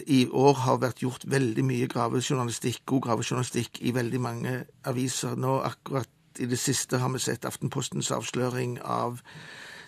i 0.03 0.27
år 0.27 0.53
har 0.67 0.83
vært 0.83 0.99
gjort 0.99 1.23
veldig 1.31 1.63
mye 1.65 1.87
gravejournalistikk, 1.87 2.83
god 2.85 3.01
gravejournalistikk 3.07 3.79
i 3.81 3.95
veldig 3.95 4.21
mange 4.21 4.63
aviser. 4.83 5.35
Nå 5.35 5.61
akkurat 5.63 6.11
i 6.39 6.45
det 6.45 6.59
siste 6.59 6.97
har 6.97 7.11
vi 7.13 7.23
sett 7.23 7.45
Aftenpostens 7.45 8.11
avsløring 8.11 8.81
av 8.83 9.21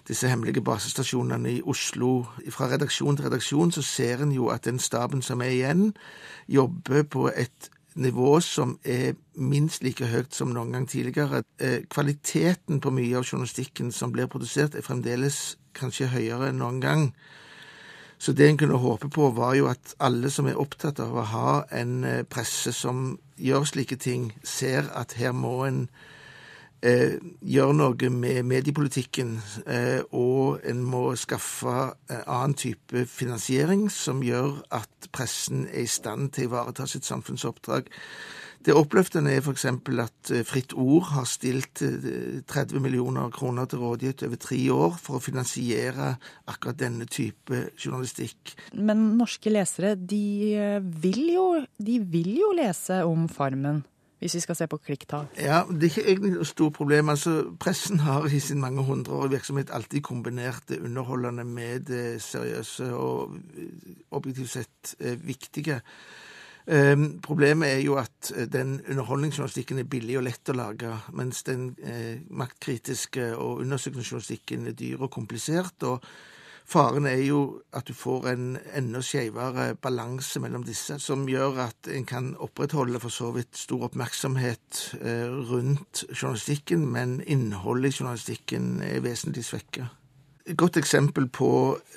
disse 0.07 0.29
hemmelige 0.29 0.61
basestasjonene 0.61 1.51
i 1.57 1.61
Oslo. 1.65 2.25
Fra 2.49 2.69
redaksjon 2.71 3.17
til 3.17 3.25
redaksjon 3.25 3.71
så 3.71 3.81
ser 3.81 4.23
en 4.23 4.31
jo 4.31 4.49
at 4.53 4.65
den 4.65 4.79
staben 4.79 5.21
som 5.25 5.41
er 5.41 5.53
igjen, 5.53 5.93
jobber 6.47 7.03
på 7.03 7.29
et 7.35 7.71
nivå 7.95 8.39
som 8.43 8.75
er 8.83 9.15
minst 9.35 9.83
like 9.83 10.07
høyt 10.11 10.35
som 10.35 10.51
noen 10.53 10.73
gang 10.75 10.87
tidligere. 10.89 11.43
Eh, 11.59 11.85
kvaliteten 11.89 12.81
på 12.83 12.91
mye 12.91 13.17
av 13.17 13.25
journalistikken 13.25 13.91
som 13.91 14.11
blir 14.11 14.27
produsert, 14.27 14.75
er 14.75 14.85
fremdeles 14.85 15.57
kanskje 15.75 16.11
høyere 16.11 16.49
enn 16.49 16.59
noen 16.59 16.81
gang. 16.83 17.09
Så 18.17 18.33
det 18.33 18.49
en 18.49 18.57
kunne 18.57 18.79
håpe 18.79 19.09
på, 19.09 19.29
var 19.35 19.55
jo 19.55 19.67
at 19.67 19.95
alle 19.99 20.29
som 20.31 20.47
er 20.47 20.59
opptatt 20.59 20.99
av 21.03 21.15
å 21.15 21.27
ha 21.31 21.53
en 21.71 22.03
eh, 22.03 22.23
presse 22.23 22.71
som 22.75 23.17
gjør 23.37 23.67
slike 23.67 23.97
ting, 23.99 24.33
ser 24.43 24.87
at 24.95 25.17
her 25.19 25.33
må 25.35 25.63
en 25.65 25.87
eh, 26.85 27.17
gjøre 27.41 27.75
noe 27.75 28.09
med 28.13 28.45
mediepolitikken, 28.47 29.35
eh, 29.65 30.01
og 30.15 30.61
en 30.67 30.83
må 30.85 31.07
skaffe 31.19 31.75
eh, 32.09 32.21
annen 32.21 32.55
type 32.59 33.05
finansiering 33.09 33.87
som 33.91 34.23
gjør 34.25 34.61
at 34.75 35.09
pressen 35.15 35.65
er 35.71 35.85
i 35.85 35.91
stand 35.91 36.33
til 36.35 36.47
å 36.47 36.51
ivareta 36.51 36.87
sitt 36.89 37.07
samfunnsoppdrag. 37.07 37.89
Det 38.65 38.73
oppløftende 38.73 39.29
er 39.29 39.43
f.eks. 39.45 39.67
at 39.69 40.31
eh, 40.33 40.45
Fritt 40.47 40.73
Ord 40.73 41.09
har 41.13 41.25
stilt 41.29 41.81
30 41.81 42.81
millioner 42.81 43.33
kroner 43.33 43.69
til 43.69 43.81
rådighet 43.83 44.25
over 44.27 44.41
tre 44.41 44.61
år 44.73 44.95
for 45.01 45.17
å 45.17 45.23
finansiere 45.23 46.13
akkurat 46.49 46.79
denne 46.79 47.09
type 47.09 47.65
journalistikk. 47.77 48.55
Men 48.73 49.11
norske 49.19 49.53
lesere, 49.53 49.95
de 49.95 50.79
vil 51.01 51.21
jo, 51.33 51.49
de 51.77 51.99
vil 51.99 52.31
jo 52.41 52.53
lese 52.57 53.03
om 53.05 53.29
Farmen? 53.29 53.83
Hvis 54.19 54.35
vi 54.35 54.43
skal 54.43 54.55
se 54.55 54.67
på 54.67 54.77
klikktall? 54.77 55.27
Ja, 55.37 55.63
Det 55.69 55.83
er 55.83 55.91
ikke 55.91 56.09
egentlig 56.09 56.33
noe 56.35 56.45
stort 56.47 56.73
problem. 56.73 57.09
Altså, 57.09 57.37
Pressen 57.59 57.99
har 57.99 58.25
i 58.25 58.39
sin 58.39 58.61
mange 58.61 58.83
hundreårige 58.83 59.37
virksomhet 59.37 59.73
alltid 59.73 60.01
kombinert 60.01 60.69
det 60.69 60.79
underholdende 60.79 61.43
med 61.43 61.79
det 61.89 62.21
seriøse 62.21 62.93
og 62.93 63.35
objektivt 64.11 64.49
sett 64.49 64.95
viktige. 65.23 65.81
Um, 66.65 67.19
problemet 67.21 67.75
er 67.75 67.81
jo 67.85 67.93
at 68.01 68.31
den 68.49 68.79
underholdningsjournalistikken 68.89 69.79
er 69.79 69.89
billig 69.89 70.15
og 70.17 70.23
lett 70.25 70.49
å 70.49 70.55
lage, 70.57 70.95
mens 71.13 71.43
den 71.45 71.75
eh, 71.77 72.23
maktkritiske 72.33 73.35
og 73.35 73.61
undersøkende 73.61 74.05
journalistikken 74.07 74.65
er 74.65 74.73
dyr 74.73 75.03
og 75.05 75.11
komplisert. 75.13 75.83
og 75.83 76.01
Faren 76.65 77.05
er 77.05 77.19
jo 77.21 77.39
at 77.77 77.85
du 77.85 77.93
får 77.93 78.31
en 78.31 78.45
enda 78.73 79.01
skjevere 79.05 79.75
balanse 79.77 80.39
mellom 80.41 80.63
disse, 80.65 80.97
som 80.99 81.27
gjør 81.29 81.59
at 81.67 81.89
en 81.93 82.07
kan 82.09 82.31
opprettholde 82.41 82.99
for 83.03 83.13
så 83.13 83.29
vidt 83.35 83.53
stor 83.57 83.85
oppmerksomhet 83.91 84.79
eh, 84.97 85.29
rundt 85.51 86.07
journalistikken, 86.09 86.87
men 86.89 87.19
innholdet 87.21 87.93
i 87.93 87.99
journalistikken 87.99 88.81
er 88.81 89.05
vesentlig 89.05 89.45
svekket. 89.45 89.93
Et 90.45 90.57
godt 90.57 90.77
eksempel 90.77 91.25
på 91.29 91.47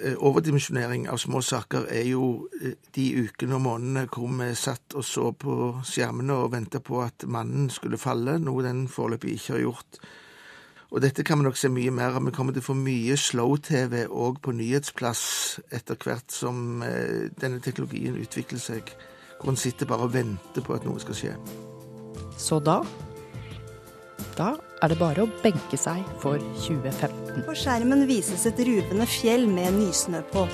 eh, 0.05 0.15
overdimensjonering 0.25 1.09
av 1.09 1.19
små 1.21 1.41
saker 1.45 1.89
er 1.93 2.07
jo 2.09 2.29
eh, 2.61 2.77
de 2.97 3.09
ukene 3.25 3.57
og 3.57 3.65
månedene 3.65 4.07
hvor 4.13 4.31
vi 4.37 4.53
satt 4.57 4.97
og 4.97 5.05
så 5.05 5.33
på 5.33 5.57
skjermene 5.85 6.37
og 6.45 6.53
venta 6.53 6.81
på 6.85 7.03
at 7.05 7.25
mannen 7.29 7.69
skulle 7.73 8.01
falle, 8.01 8.39
noe 8.41 8.65
den 8.65 8.87
foreløpig 8.89 9.35
ikke 9.37 9.57
har 9.57 9.65
gjort. 9.67 10.01
Og 10.89 11.03
dette 11.05 11.25
kan 11.27 11.37
vi 11.37 11.45
nok 11.45 11.59
se 11.61 11.69
mye 11.69 11.93
mer 11.93 12.17
av. 12.17 12.25
Vi 12.25 12.33
kommer 12.33 12.57
til 12.57 12.65
å 12.65 12.69
få 12.71 12.77
mye 12.79 13.17
slow-TV 13.21 14.07
òg 14.09 14.41
på 14.45 14.55
nyhetsplass 14.57 15.23
etter 15.75 15.99
hvert 16.01 16.33
som 16.33 16.81
eh, 16.85 17.29
denne 17.41 17.61
teknologien 17.65 18.17
utvikler 18.17 18.63
seg, 18.63 18.95
hvor 19.39 19.53
en 19.53 19.61
sitter 19.61 19.89
bare 19.89 20.09
og 20.09 20.15
venter 20.17 20.65
på 20.65 20.77
at 20.77 20.89
noe 20.89 21.03
skal 21.03 21.19
skje. 21.19 21.35
Så 22.39 22.63
da 22.65 22.81
Da 24.39 24.53
er 24.83 24.93
det 24.93 24.99
bare 25.01 25.25
å 25.25 25.31
benke 25.43 25.77
seg 25.77 26.05
for 26.23 26.39
2015. 26.63 27.43
På 27.47 27.57
skjermen 27.59 28.07
vises 28.09 28.47
et 28.47 28.61
ruvende 28.63 29.07
fjell 29.11 29.49
med 29.51 29.75
nysnø 29.77 30.23
på. 30.33 30.47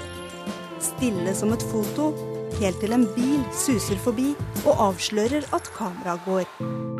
Stille 0.82 1.36
som 1.36 1.52
et 1.52 1.64
foto, 1.70 2.10
helt 2.58 2.80
til 2.80 2.96
en 2.96 3.06
bil 3.14 3.44
suser 3.52 4.00
forbi 4.00 4.32
og 4.64 4.88
avslører 4.90 5.46
at 5.52 5.70
kameraet 5.76 6.26
går. 6.26 6.93